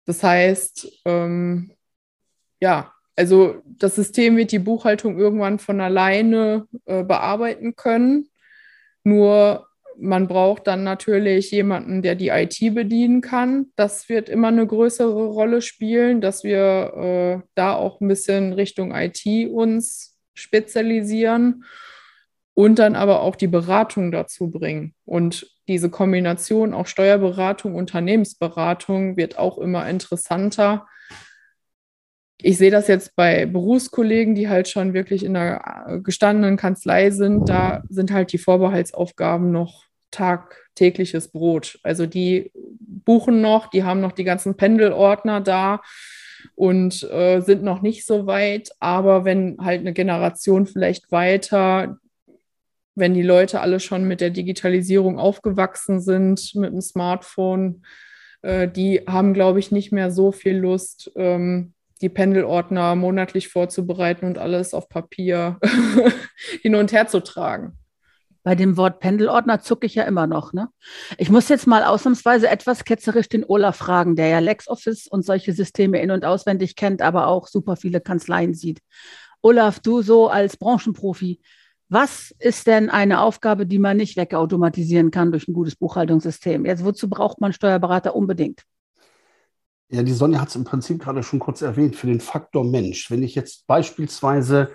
Das 0.05 0.21
heißt, 0.21 1.01
ähm, 1.05 1.73
ja, 2.59 2.92
also 3.15 3.61
das 3.65 3.95
System 3.95 4.37
wird 4.37 4.51
die 4.51 4.59
Buchhaltung 4.59 5.17
irgendwann 5.17 5.59
von 5.59 5.81
alleine 5.81 6.67
äh, 6.85 7.03
bearbeiten 7.03 7.75
können. 7.75 8.29
Nur 9.03 9.67
man 9.97 10.27
braucht 10.27 10.67
dann 10.67 10.83
natürlich 10.83 11.51
jemanden, 11.51 12.01
der 12.01 12.15
die 12.15 12.29
IT 12.29 12.57
bedienen 12.73 13.21
kann. 13.21 13.67
Das 13.75 14.09
wird 14.09 14.29
immer 14.29 14.47
eine 14.47 14.65
größere 14.65 15.27
Rolle 15.27 15.61
spielen, 15.61 16.21
dass 16.21 16.43
wir 16.43 17.41
äh, 17.43 17.47
da 17.55 17.75
auch 17.75 18.01
ein 18.01 18.07
bisschen 18.07 18.53
Richtung 18.53 18.93
IT 18.93 19.23
uns 19.49 20.17
spezialisieren 20.33 21.65
und 22.55 22.79
dann 22.79 22.95
aber 22.95 23.21
auch 23.21 23.35
die 23.35 23.47
Beratung 23.47 24.11
dazu 24.11 24.49
bringen. 24.49 24.93
Und 25.05 25.47
diese 25.67 25.89
Kombination 25.89 26.73
auch 26.73 26.87
Steuerberatung, 26.87 27.75
Unternehmensberatung 27.75 29.15
wird 29.17 29.37
auch 29.37 29.57
immer 29.57 29.87
interessanter. 29.89 30.87
Ich 32.43 32.57
sehe 32.57 32.71
das 32.71 32.87
jetzt 32.87 33.15
bei 33.15 33.45
Berufskollegen, 33.45 34.35
die 34.35 34.49
halt 34.49 34.67
schon 34.67 34.93
wirklich 34.93 35.23
in 35.23 35.35
einer 35.35 35.99
gestandenen 36.03 36.57
Kanzlei 36.57 37.09
sind. 37.09 37.49
Da 37.49 37.83
sind 37.89 38.11
halt 38.11 38.31
die 38.33 38.37
Vorbehaltsaufgaben 38.37 39.51
noch 39.51 39.85
tagtägliches 40.11 41.29
Brot. 41.29 41.79
Also 41.83 42.05
die 42.05 42.51
buchen 42.53 43.41
noch, 43.41 43.67
die 43.67 43.83
haben 43.83 44.01
noch 44.01 44.11
die 44.11 44.23
ganzen 44.23 44.55
Pendelordner 44.57 45.41
da 45.41 45.81
und 46.55 47.03
äh, 47.11 47.39
sind 47.41 47.63
noch 47.63 47.81
nicht 47.81 48.05
so 48.05 48.27
weit. 48.27 48.71
Aber 48.79 49.25
wenn 49.25 49.57
halt 49.59 49.79
eine 49.79 49.93
Generation 49.93 50.67
vielleicht 50.67 51.11
weiter 51.11 51.97
wenn 52.95 53.13
die 53.13 53.23
Leute 53.23 53.61
alle 53.61 53.79
schon 53.79 54.07
mit 54.07 54.21
der 54.21 54.29
Digitalisierung 54.29 55.17
aufgewachsen 55.17 55.99
sind, 55.99 56.53
mit 56.55 56.71
dem 56.71 56.81
Smartphone, 56.81 57.83
äh, 58.41 58.67
die 58.67 59.01
haben, 59.07 59.33
glaube 59.33 59.59
ich, 59.59 59.71
nicht 59.71 59.91
mehr 59.91 60.11
so 60.11 60.31
viel 60.31 60.57
Lust, 60.57 61.11
ähm, 61.15 61.73
die 62.03 62.09
Pendelordner 62.09 62.95
monatlich 62.95 63.47
vorzubereiten 63.47 64.25
und 64.25 64.37
alles 64.37 64.73
auf 64.73 64.89
Papier 64.89 65.57
hin 66.61 66.75
und 66.75 66.91
her 66.91 67.07
zu 67.07 67.21
tragen. 67.21 67.79
Bei 68.43 68.55
dem 68.55 68.75
Wort 68.75 68.99
Pendelordner 68.99 69.61
zucke 69.61 69.85
ich 69.85 69.95
ja 69.95 70.03
immer 70.03 70.27
noch. 70.27 70.51
Ne? 70.51 70.67
Ich 71.17 71.29
muss 71.29 71.47
jetzt 71.47 71.65
mal 71.65 71.85
ausnahmsweise 71.85 72.49
etwas 72.49 72.83
ketzerisch 72.83 73.29
den 73.29 73.45
Olaf 73.45 73.77
fragen, 73.77 74.17
der 74.17 74.27
ja 74.27 74.39
LexOffice 74.39 75.07
und 75.07 75.25
solche 75.25 75.53
Systeme 75.53 76.01
in- 76.01 76.11
und 76.11 76.25
auswendig 76.25 76.75
kennt, 76.75 77.01
aber 77.01 77.27
auch 77.27 77.47
super 77.47 77.77
viele 77.77 78.01
Kanzleien 78.01 78.53
sieht. 78.53 78.79
Olaf, 79.41 79.79
du 79.79 80.01
so 80.01 80.27
als 80.27 80.57
Branchenprofi, 80.57 81.39
was 81.87 82.33
ist 82.39 82.67
denn 82.67 82.89
eine 82.89 83.21
Aufgabe, 83.21 83.65
die 83.65 83.79
man 83.79 83.95
nicht 83.95 84.17
wegautomatisieren 84.17 85.09
kann 85.09 85.31
durch 85.31 85.47
ein 85.47 85.53
gutes 85.53 85.77
Buchhaltungssystem? 85.77 86.65
Jetzt, 86.65 86.83
wozu 86.83 87.09
braucht 87.09 87.39
man 87.39 87.53
Steuerberater 87.53 88.13
unbedingt? 88.13 88.63
Ja, 89.93 90.01
die 90.01 90.11
Sonja 90.11 90.41
hat 90.41 90.49
es 90.49 90.55
im 90.55 90.63
Prinzip 90.63 91.03
gerade 91.03 91.21
schon 91.21 91.37
kurz 91.37 91.61
erwähnt, 91.61 91.95
für 91.95 92.07
den 92.07 92.19
Faktor 92.19 92.63
Mensch. 92.63 93.11
Wenn 93.11 93.21
ich 93.21 93.35
jetzt 93.35 93.67
beispielsweise 93.67 94.71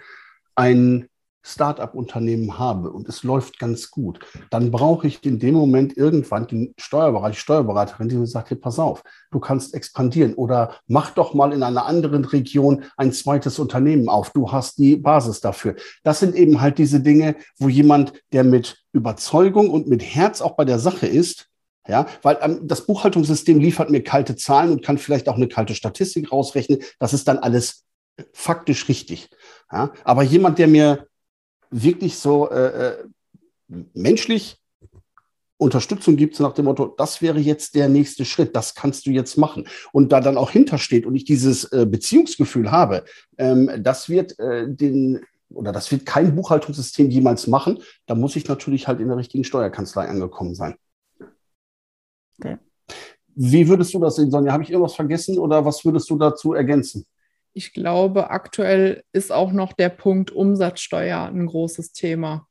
ein 0.55 1.09
Start-up-Unternehmen 1.43 2.57
habe 2.57 2.93
und 2.93 3.09
es 3.09 3.25
läuft 3.25 3.59
ganz 3.59 3.91
gut, 3.91 4.21
dann 4.51 4.71
brauche 4.71 5.09
ich 5.09 5.25
in 5.27 5.41
dem 5.41 5.57
Moment 5.57 5.97
irgendwann 5.97 6.47
den 6.47 6.73
Steuerberater, 6.79 7.33
die 7.33 7.41
Steuerberaterin, 7.41 8.09
die 8.09 8.15
mir 8.15 8.29
sagt, 8.29 8.51
hey, 8.51 8.57
pass 8.57 8.79
auf, 8.79 9.03
du 9.33 9.41
kannst 9.41 9.75
expandieren 9.75 10.35
oder 10.35 10.77
mach 10.87 11.11
doch 11.11 11.35
mal 11.35 11.53
in 11.53 11.65
einer 11.65 11.87
anderen 11.87 12.25
Region 12.25 12.85
ein 12.97 13.13
zweites 13.13 13.59
Unternehmen 13.59 14.09
auf. 14.09 14.31
Du 14.31 14.53
hast 14.53 14.79
die 14.79 14.95
Basis 14.95 15.41
dafür. 15.41 15.75
Das 16.05 16.21
sind 16.21 16.37
eben 16.37 16.61
halt 16.61 16.79
diese 16.79 17.01
Dinge, 17.01 17.35
wo 17.59 17.69
jemand, 17.69 18.13
der 18.33 18.45
mit 18.45 18.85
Überzeugung 18.93 19.69
und 19.69 19.89
mit 19.89 20.05
Herz 20.05 20.41
auch 20.41 20.55
bei 20.55 20.65
der 20.65 20.79
Sache 20.79 21.09
ist, 21.09 21.49
ja, 21.88 22.07
weil 22.22 22.38
ähm, 22.42 22.61
das 22.68 22.87
Buchhaltungssystem 22.87 23.59
liefert 23.59 23.90
mir 23.90 24.03
kalte 24.03 24.37
Zahlen 24.37 24.70
und 24.70 24.85
kann 24.85 24.98
vielleicht 24.98 25.29
auch 25.29 25.37
eine 25.37 25.48
kalte 25.48 25.74
Statistik 25.74 26.31
rausrechnen. 26.31 26.81
Das 26.98 27.14
ist 27.14 27.27
dann 27.27 27.38
alles 27.38 27.85
faktisch 28.33 28.88
richtig. 28.88 29.31
Ja, 29.72 29.92
aber 30.05 30.22
jemand, 30.22 30.59
der 30.59 30.68
mir 30.68 31.07
wirklich 31.70 32.18
so 32.18 32.51
äh, 32.51 32.88
äh, 32.88 33.05
menschlich 33.94 34.59
Unterstützung 35.57 36.16
gibt, 36.16 36.37
so 36.37 36.44
nach 36.44 36.55
dem 36.55 36.66
Motto, 36.66 36.94
das 36.96 37.20
wäre 37.20 37.40
jetzt 37.40 37.74
der 37.74 37.88
nächste 37.88 38.24
Schritt, 38.24 38.55
das 38.55 38.74
kannst 38.74 39.07
du 39.07 39.11
jetzt 39.11 39.37
machen. 39.37 39.66
Und 39.92 40.12
da 40.12 40.20
dann 40.20 40.37
auch 40.37 40.51
hintersteht 40.51 41.05
und 41.05 41.16
ich 41.16 41.24
dieses 41.24 41.64
äh, 41.72 41.87
Beziehungsgefühl 41.87 42.70
habe, 42.70 43.05
ähm, 43.38 43.70
das 43.79 44.09
wird 44.09 44.38
äh, 44.38 44.66
den 44.68 45.20
oder 45.51 45.72
das 45.72 45.90
wird 45.90 46.05
kein 46.05 46.37
Buchhaltungssystem 46.37 47.09
jemals 47.09 47.46
machen. 47.46 47.79
Da 48.07 48.14
muss 48.14 48.37
ich 48.37 48.46
natürlich 48.46 48.87
halt 48.87 49.01
in 49.01 49.09
der 49.09 49.16
richtigen 49.16 49.44
Steuerkanzlei 49.44 50.07
angekommen 50.07 50.55
sein. 50.55 50.77
Okay. 52.38 52.59
Wie 53.35 53.68
würdest 53.68 53.94
du 53.94 54.01
das 54.01 54.16
sehen, 54.16 54.31
Sonja? 54.31 54.53
Habe 54.53 54.62
ich 54.62 54.70
irgendwas 54.70 54.94
vergessen 54.94 55.38
oder 55.38 55.64
was 55.64 55.85
würdest 55.85 56.11
du 56.11 56.16
dazu 56.16 56.55
ergänzen? 56.55 57.07
ich 57.59 57.72
glaube, 57.72 58.31
aktuell 58.31 59.03
ist 59.12 59.33
auch 59.33 59.51
noch 59.51 59.72
der 59.72 59.88
Punkt 59.88 60.31
Umsatzsteuer 60.31 61.24
ein 61.24 61.46
großes 61.46 61.92
Thema. 61.92 62.46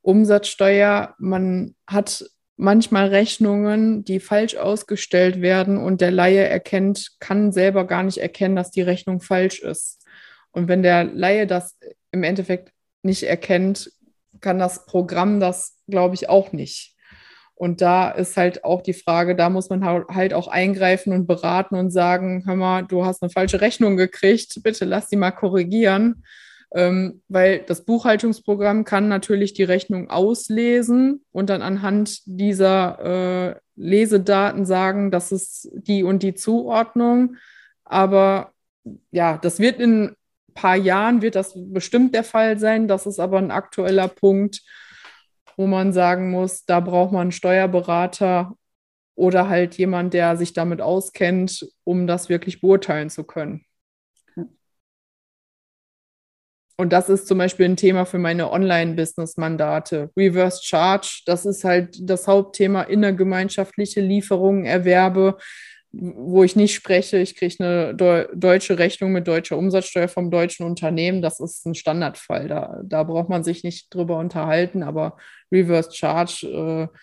Umsatzsteuer, 0.00 1.14
man 1.18 1.76
hat 1.86 2.24
manchmal 2.56 3.08
Rechnungen, 3.08 4.04
die 4.04 4.18
falsch 4.18 4.56
ausgestellt 4.56 5.40
werden 5.40 5.78
und 5.78 6.00
der 6.00 6.10
Laie 6.10 6.44
erkennt, 6.44 7.12
kann 7.20 7.52
selber 7.52 7.86
gar 7.86 8.02
nicht 8.02 8.18
erkennen, 8.18 8.56
dass 8.56 8.72
die 8.72 8.82
Rechnung 8.82 9.20
falsch 9.20 9.60
ist. 9.60 10.04
Und 10.50 10.66
wenn 10.66 10.82
der 10.82 11.04
Laie 11.04 11.46
das 11.46 11.78
im 12.10 12.24
Endeffekt 12.24 12.72
nicht 13.02 13.22
erkennt, 13.22 13.92
kann 14.40 14.58
das 14.58 14.86
Programm 14.86 15.38
das, 15.38 15.78
glaube 15.86 16.16
ich, 16.16 16.28
auch 16.28 16.52
nicht. 16.52 16.91
Und 17.62 17.80
da 17.80 18.10
ist 18.10 18.36
halt 18.36 18.64
auch 18.64 18.82
die 18.82 18.92
Frage, 18.92 19.36
da 19.36 19.48
muss 19.48 19.70
man 19.70 19.84
halt 19.84 20.34
auch 20.34 20.48
eingreifen 20.48 21.12
und 21.12 21.28
beraten 21.28 21.76
und 21.76 21.92
sagen, 21.92 22.42
hör 22.44 22.56
mal, 22.56 22.82
du 22.82 23.06
hast 23.06 23.22
eine 23.22 23.30
falsche 23.30 23.60
Rechnung 23.60 23.96
gekriegt, 23.96 24.58
bitte 24.64 24.84
lass 24.84 25.06
die 25.06 25.14
mal 25.14 25.30
korrigieren. 25.30 26.24
Ähm, 26.74 27.22
weil 27.28 27.60
das 27.60 27.84
Buchhaltungsprogramm 27.84 28.84
kann 28.84 29.06
natürlich 29.06 29.54
die 29.54 29.62
Rechnung 29.62 30.10
auslesen 30.10 31.24
und 31.30 31.50
dann 31.50 31.62
anhand 31.62 32.22
dieser 32.26 33.52
äh, 33.52 33.60
Lesedaten 33.76 34.66
sagen, 34.66 35.12
das 35.12 35.30
ist 35.30 35.70
die 35.72 36.02
und 36.02 36.24
die 36.24 36.34
Zuordnung. 36.34 37.36
Aber 37.84 38.50
ja, 39.12 39.38
das 39.38 39.60
wird 39.60 39.78
in 39.78 40.06
ein 40.06 40.16
paar 40.54 40.74
Jahren, 40.74 41.22
wird 41.22 41.36
das 41.36 41.52
bestimmt 41.54 42.12
der 42.12 42.24
Fall 42.24 42.58
sein. 42.58 42.88
Das 42.88 43.06
ist 43.06 43.20
aber 43.20 43.38
ein 43.38 43.52
aktueller 43.52 44.08
Punkt, 44.08 44.62
wo 45.56 45.66
man 45.66 45.92
sagen 45.92 46.30
muss, 46.30 46.64
da 46.64 46.80
braucht 46.80 47.12
man 47.12 47.22
einen 47.22 47.32
Steuerberater 47.32 48.54
oder 49.14 49.48
halt 49.48 49.76
jemand, 49.76 50.14
der 50.14 50.36
sich 50.36 50.52
damit 50.52 50.80
auskennt, 50.80 51.66
um 51.84 52.06
das 52.06 52.28
wirklich 52.28 52.60
beurteilen 52.60 53.10
zu 53.10 53.24
können. 53.24 53.64
Und 56.78 56.92
das 56.92 57.08
ist 57.08 57.28
zum 57.28 57.38
Beispiel 57.38 57.66
ein 57.66 57.76
Thema 57.76 58.06
für 58.06 58.18
meine 58.18 58.50
Online-Business-Mandate. 58.50 60.10
Reverse 60.16 60.62
Charge, 60.64 61.22
das 61.26 61.44
ist 61.44 61.64
halt 61.64 61.96
das 62.00 62.26
Hauptthema 62.26 62.82
innergemeinschaftliche 62.82 64.00
Lieferungen, 64.00 64.64
Erwerbe 64.64 65.36
wo 65.92 66.42
ich 66.42 66.56
nicht 66.56 66.74
spreche, 66.74 67.18
ich 67.18 67.36
kriege 67.36 67.62
eine 67.62 67.94
Deu 67.94 68.26
deutsche 68.34 68.78
Rechnung 68.78 69.12
mit 69.12 69.28
deutscher 69.28 69.58
Umsatzsteuer 69.58 70.08
vom 70.08 70.30
deutschen 70.30 70.64
Unternehmen. 70.64 71.20
Das 71.20 71.38
ist 71.38 71.66
ein 71.66 71.74
Standardfall. 71.74 72.48
Da, 72.48 72.80
da 72.82 73.02
braucht 73.02 73.28
man 73.28 73.44
sich 73.44 73.62
nicht 73.62 73.94
drüber 73.94 74.18
unterhalten, 74.18 74.82
aber 74.82 75.18
Reverse 75.52 75.92
Charge, 75.92 76.46
äh, 76.46 76.98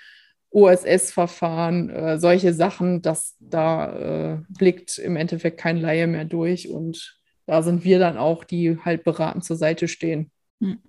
OSS-Verfahren, 0.51 1.89
äh, 1.89 2.19
solche 2.19 2.53
Sachen, 2.53 3.01
das, 3.01 3.35
da 3.39 3.93
äh, 4.33 4.37
blickt 4.49 4.97
im 4.97 5.15
Endeffekt 5.15 5.59
kein 5.59 5.77
Laie 5.77 6.07
mehr 6.07 6.25
durch. 6.25 6.69
Und 6.69 7.19
da 7.45 7.61
sind 7.61 7.83
wir 7.83 7.99
dann 7.99 8.17
auch, 8.17 8.43
die 8.43 8.79
halt 8.83 9.03
beratend 9.03 9.43
zur 9.43 9.57
Seite 9.57 9.87
stehen. 9.87 10.31
Hm. 10.59 10.79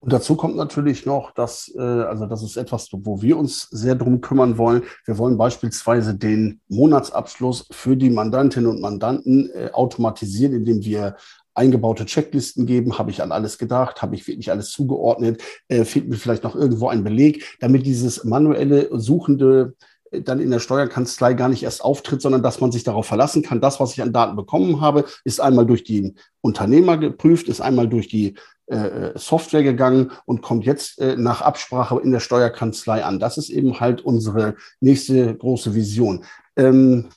Und 0.00 0.12
dazu 0.12 0.36
kommt 0.36 0.54
natürlich 0.54 1.06
noch, 1.06 1.32
dass, 1.32 1.74
äh, 1.76 1.80
also 1.80 2.26
das 2.26 2.42
ist 2.42 2.56
etwas, 2.56 2.88
wo 2.92 3.20
wir 3.20 3.36
uns 3.36 3.68
sehr 3.70 3.96
drum 3.96 4.20
kümmern 4.20 4.56
wollen. 4.56 4.84
Wir 5.04 5.18
wollen 5.18 5.36
beispielsweise 5.36 6.14
den 6.14 6.60
Monatsabschluss 6.68 7.66
für 7.72 7.96
die 7.96 8.10
Mandantinnen 8.10 8.70
und 8.70 8.80
Mandanten 8.80 9.50
äh, 9.50 9.70
automatisieren, 9.72 10.54
indem 10.54 10.84
wir 10.84 11.16
eingebaute 11.58 12.06
Checklisten 12.06 12.64
geben. 12.64 12.98
Habe 12.98 13.10
ich 13.10 13.22
an 13.22 13.32
alles 13.32 13.58
gedacht? 13.58 14.00
Habe 14.00 14.14
ich 14.14 14.26
wirklich 14.26 14.50
alles 14.50 14.70
zugeordnet? 14.70 15.42
Äh, 15.68 15.84
fehlt 15.84 16.08
mir 16.08 16.16
vielleicht 16.16 16.44
noch 16.44 16.56
irgendwo 16.56 16.88
ein 16.88 17.04
Beleg, 17.04 17.56
damit 17.60 17.84
dieses 17.84 18.24
manuelle, 18.24 18.88
suchende 18.92 19.74
äh, 20.10 20.22
dann 20.22 20.40
in 20.40 20.50
der 20.50 20.60
Steuerkanzlei 20.60 21.34
gar 21.34 21.48
nicht 21.48 21.62
erst 21.62 21.84
auftritt, 21.84 22.22
sondern 22.22 22.42
dass 22.42 22.60
man 22.60 22.72
sich 22.72 22.84
darauf 22.84 23.06
verlassen 23.06 23.42
kann. 23.42 23.60
Das, 23.60 23.80
was 23.80 23.92
ich 23.92 24.02
an 24.02 24.12
Daten 24.12 24.36
bekommen 24.36 24.80
habe, 24.80 25.04
ist 25.24 25.40
einmal 25.40 25.66
durch 25.66 25.84
den 25.84 26.18
Unternehmer 26.40 26.96
geprüft, 26.96 27.48
ist 27.48 27.60
einmal 27.60 27.88
durch 27.88 28.08
die 28.08 28.34
äh, 28.66 29.18
Software 29.18 29.62
gegangen 29.62 30.12
und 30.26 30.42
kommt 30.42 30.64
jetzt 30.64 31.00
äh, 31.00 31.16
nach 31.16 31.42
Absprache 31.42 32.00
in 32.00 32.12
der 32.12 32.20
Steuerkanzlei 32.20 33.04
an. 33.04 33.18
Das 33.18 33.38
ist 33.38 33.50
eben 33.50 33.80
halt 33.80 34.02
unsere 34.02 34.56
nächste 34.80 35.34
große 35.34 35.74
Vision. 35.74 36.24
Ähm, 36.56 37.08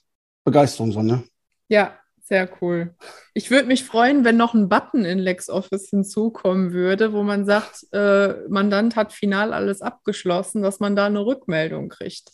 Begeisterung, 0.44 0.92
Sonne. 0.92 1.24
Ja, 1.68 1.94
sehr 2.32 2.50
cool. 2.62 2.96
Ich 3.34 3.52
würde 3.52 3.68
mich 3.68 3.84
freuen, 3.84 4.24
wenn 4.24 4.38
noch 4.38 4.54
ein 4.54 4.70
Button 4.70 5.04
in 5.04 5.20
LexOffice 5.20 5.90
hinzukommen 5.90 6.72
würde, 6.72 7.12
wo 7.12 7.24
man 7.24 7.44
sagt, 7.44 7.88
äh, 7.92 8.48
Mandant 8.48 8.96
hat 8.96 9.12
final 9.12 9.52
alles 9.52 9.82
abgeschlossen, 9.82 10.62
dass 10.62 10.80
man 10.80 10.96
da 10.96 11.08
eine 11.08 11.26
Rückmeldung 11.26 11.90
kriegt. 11.90 12.30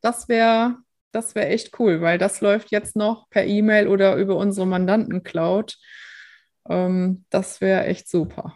Das 0.00 0.30
wäre 0.30 0.76
das 1.12 1.34
wäre 1.34 1.48
echt 1.48 1.78
cool, 1.78 2.00
weil 2.00 2.18
das 2.18 2.40
läuft 2.40 2.70
jetzt 2.70 2.96
noch 2.96 3.28
per 3.28 3.44
E-Mail 3.44 3.88
oder 3.88 4.16
über 4.16 4.36
unsere 4.36 4.66
Mandanten-Cloud. 4.66 5.76
Ähm, 6.68 7.24
das 7.28 7.60
wäre 7.60 7.84
echt 7.84 8.08
super. 8.08 8.54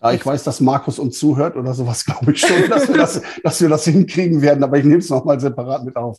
Ja, 0.00 0.12
ich 0.12 0.24
weiß, 0.24 0.44
dass 0.44 0.60
Markus 0.60 1.00
uns 1.00 1.18
zuhört 1.18 1.56
oder 1.56 1.74
sowas, 1.74 2.04
glaube 2.06 2.32
ich 2.32 2.40
schon, 2.40 2.68
dass 2.68 2.88
wir 2.88 2.96
das, 2.96 3.22
dass 3.42 3.60
wir 3.60 3.68
das 3.68 3.84
hinkriegen 3.84 4.40
werden, 4.40 4.62
aber 4.62 4.78
ich 4.78 4.84
nehme 4.84 4.98
es 4.98 5.10
nochmal 5.10 5.40
separat 5.40 5.84
mit 5.84 5.96
auf. 5.96 6.18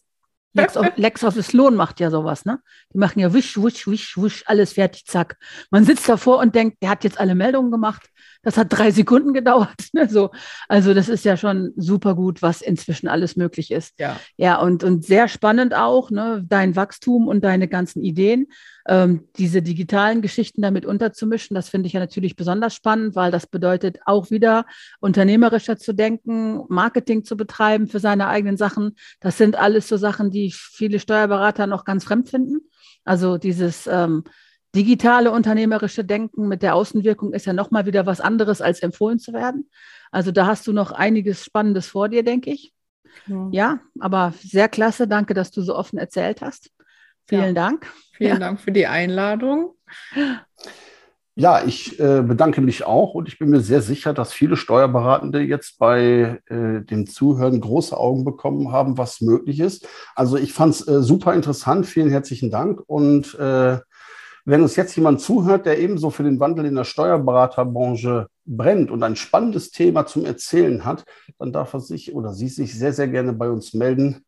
LexOffice 0.53 1.53
Lohn 1.53 1.75
macht 1.75 1.99
ja 1.99 2.09
sowas, 2.11 2.45
ne? 2.45 2.59
Die 2.93 2.97
machen 2.97 3.19
ja 3.19 3.33
wisch, 3.33 3.61
wisch, 3.61 3.87
wisch, 3.87 4.17
wisch, 4.17 4.43
alles 4.45 4.73
fertig, 4.73 5.05
zack. 5.05 5.37
Man 5.71 5.83
sitzt 5.83 6.07
davor 6.07 6.39
und 6.39 6.55
denkt, 6.55 6.81
der 6.81 6.89
hat 6.89 7.03
jetzt 7.03 7.19
alle 7.19 7.35
Meldungen 7.35 7.71
gemacht. 7.71 8.09
Das 8.43 8.57
hat 8.57 8.67
drei 8.69 8.91
Sekunden 8.91 9.33
gedauert. 9.33 9.69
Ne? 9.95 10.09
So, 10.09 10.31
also 10.67 10.95
das 10.95 11.07
ist 11.07 11.23
ja 11.23 11.37
schon 11.37 11.71
super 11.75 12.15
gut, 12.15 12.41
was 12.41 12.63
inzwischen 12.63 13.07
alles 13.07 13.35
möglich 13.35 13.69
ist. 13.69 13.93
Ja, 13.99 14.19
ja 14.37 14.59
und, 14.59 14.83
und 14.83 15.05
sehr 15.05 15.27
spannend 15.27 15.75
auch, 15.75 16.09
ne? 16.09 16.43
dein 16.47 16.75
Wachstum 16.75 17.27
und 17.27 17.43
deine 17.43 17.67
ganzen 17.67 18.01
Ideen. 18.01 18.47
Ähm, 18.87 19.27
diese 19.37 19.61
digitalen 19.61 20.23
Geschichten 20.23 20.63
damit 20.63 20.85
unterzumischen, 20.85 21.53
das 21.53 21.69
finde 21.69 21.87
ich 21.87 21.93
ja 21.93 21.99
natürlich 21.99 22.35
besonders 22.35 22.73
spannend, 22.73 23.15
weil 23.15 23.29
das 23.29 23.45
bedeutet 23.45 23.99
auch 24.05 24.31
wieder 24.31 24.65
unternehmerischer 24.99 25.77
zu 25.77 25.93
denken, 25.93 26.63
Marketing 26.69 27.23
zu 27.23 27.37
betreiben 27.37 27.87
für 27.87 27.99
seine 27.99 28.27
eigenen 28.27 28.57
Sachen. 28.57 28.95
Das 29.19 29.37
sind 29.37 29.55
alles 29.55 29.87
so 29.87 29.97
Sachen, 29.97 30.31
die 30.31 30.51
viele 30.51 30.99
Steuerberater 30.99 31.67
noch 31.67 31.85
ganz 31.85 32.03
fremd 32.03 32.29
finden. 32.29 32.61
Also 33.05 33.37
dieses 33.37 33.87
ähm, 33.87 34.23
digitale 34.75 35.31
unternehmerische 35.31 36.03
Denken 36.03 36.47
mit 36.47 36.63
der 36.63 36.75
Außenwirkung 36.75 37.33
ist 37.33 37.45
ja 37.45 37.53
nochmal 37.53 37.85
wieder 37.85 38.05
was 38.05 38.21
anderes, 38.21 38.61
als 38.61 38.81
empfohlen 38.81 39.19
zu 39.19 39.33
werden. 39.33 39.69
Also 40.11 40.31
da 40.31 40.47
hast 40.47 40.65
du 40.67 40.73
noch 40.73 40.91
einiges 40.91 41.43
Spannendes 41.43 41.87
vor 41.87 42.09
dir, 42.09 42.23
denke 42.23 42.51
ich. 42.51 42.73
Ja. 43.27 43.49
ja, 43.51 43.79
aber 43.99 44.33
sehr 44.41 44.67
klasse. 44.69 45.07
Danke, 45.07 45.33
dass 45.33 45.51
du 45.51 45.61
so 45.61 45.75
offen 45.75 45.99
erzählt 45.99 46.41
hast. 46.41 46.71
Vielen 47.27 47.55
ja. 47.55 47.67
Dank. 47.67 47.87
Vielen 48.13 48.33
ja. 48.33 48.39
Dank 48.39 48.59
für 48.59 48.71
die 48.71 48.87
Einladung. 48.87 49.75
Ja, 51.35 51.63
ich 51.63 51.99
äh, 51.99 52.21
bedanke 52.21 52.61
mich 52.61 52.85
auch 52.85 53.15
und 53.15 53.27
ich 53.27 53.39
bin 53.39 53.49
mir 53.49 53.61
sehr 53.61 53.81
sicher, 53.81 54.13
dass 54.13 54.33
viele 54.33 54.55
Steuerberatende 54.55 55.41
jetzt 55.41 55.79
bei 55.79 56.41
äh, 56.47 56.81
dem 56.81 57.07
Zuhören 57.07 57.59
große 57.59 57.97
Augen 57.97 58.23
bekommen 58.23 58.71
haben, 58.71 58.99
was 58.99 59.19
möglich 59.19 59.59
ist. 59.59 59.87
Also 60.15 60.37
ich 60.37 60.53
fand 60.53 60.75
es 60.75 60.87
äh, 60.87 61.01
super 61.01 61.33
interessant. 61.33 61.87
Vielen 61.87 62.11
herzlichen 62.11 62.51
Dank 62.51 62.81
und 62.85 63.33
äh, 63.39 63.79
wenn 64.45 64.61
uns 64.61 64.75
jetzt 64.75 64.95
jemand 64.95 65.21
zuhört, 65.21 65.65
der 65.65 65.79
ebenso 65.79 66.09
für 66.09 66.23
den 66.23 66.39
Wandel 66.39 66.65
in 66.65 66.75
der 66.75 66.83
Steuerberaterbranche 66.83 68.27
brennt 68.45 68.91
und 68.91 69.01
ein 69.03 69.15
spannendes 69.15 69.71
Thema 69.71 70.05
zum 70.05 70.25
Erzählen 70.25 70.83
hat, 70.83 71.05
dann 71.39 71.53
darf 71.53 71.73
er 71.73 71.79
sich 71.79 72.13
oder 72.13 72.33
sie 72.33 72.49
sich 72.49 72.77
sehr, 72.77 72.93
sehr 72.93 73.07
gerne 73.07 73.33
bei 73.33 73.49
uns 73.49 73.73
melden. 73.73 74.25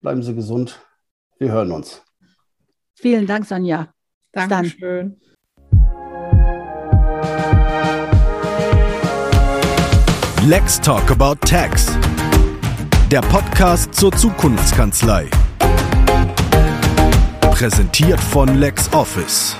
Bleiben 0.00 0.22
Sie 0.22 0.34
gesund. 0.34 0.80
Wir 1.38 1.52
hören 1.52 1.72
uns. 1.72 2.02
Vielen 2.94 3.26
Dank, 3.26 3.46
Sonja. 3.46 3.88
Dankeschön. 4.32 5.20
Let's 10.46 10.80
Talk 10.80 11.10
About 11.10 11.34
Tax. 11.46 11.86
Der 13.10 13.20
Podcast 13.22 13.94
zur 13.94 14.12
Zukunftskanzlei. 14.12 15.28
Präsentiert 17.50 18.20
von 18.20 18.58
LexOffice. 18.58 19.56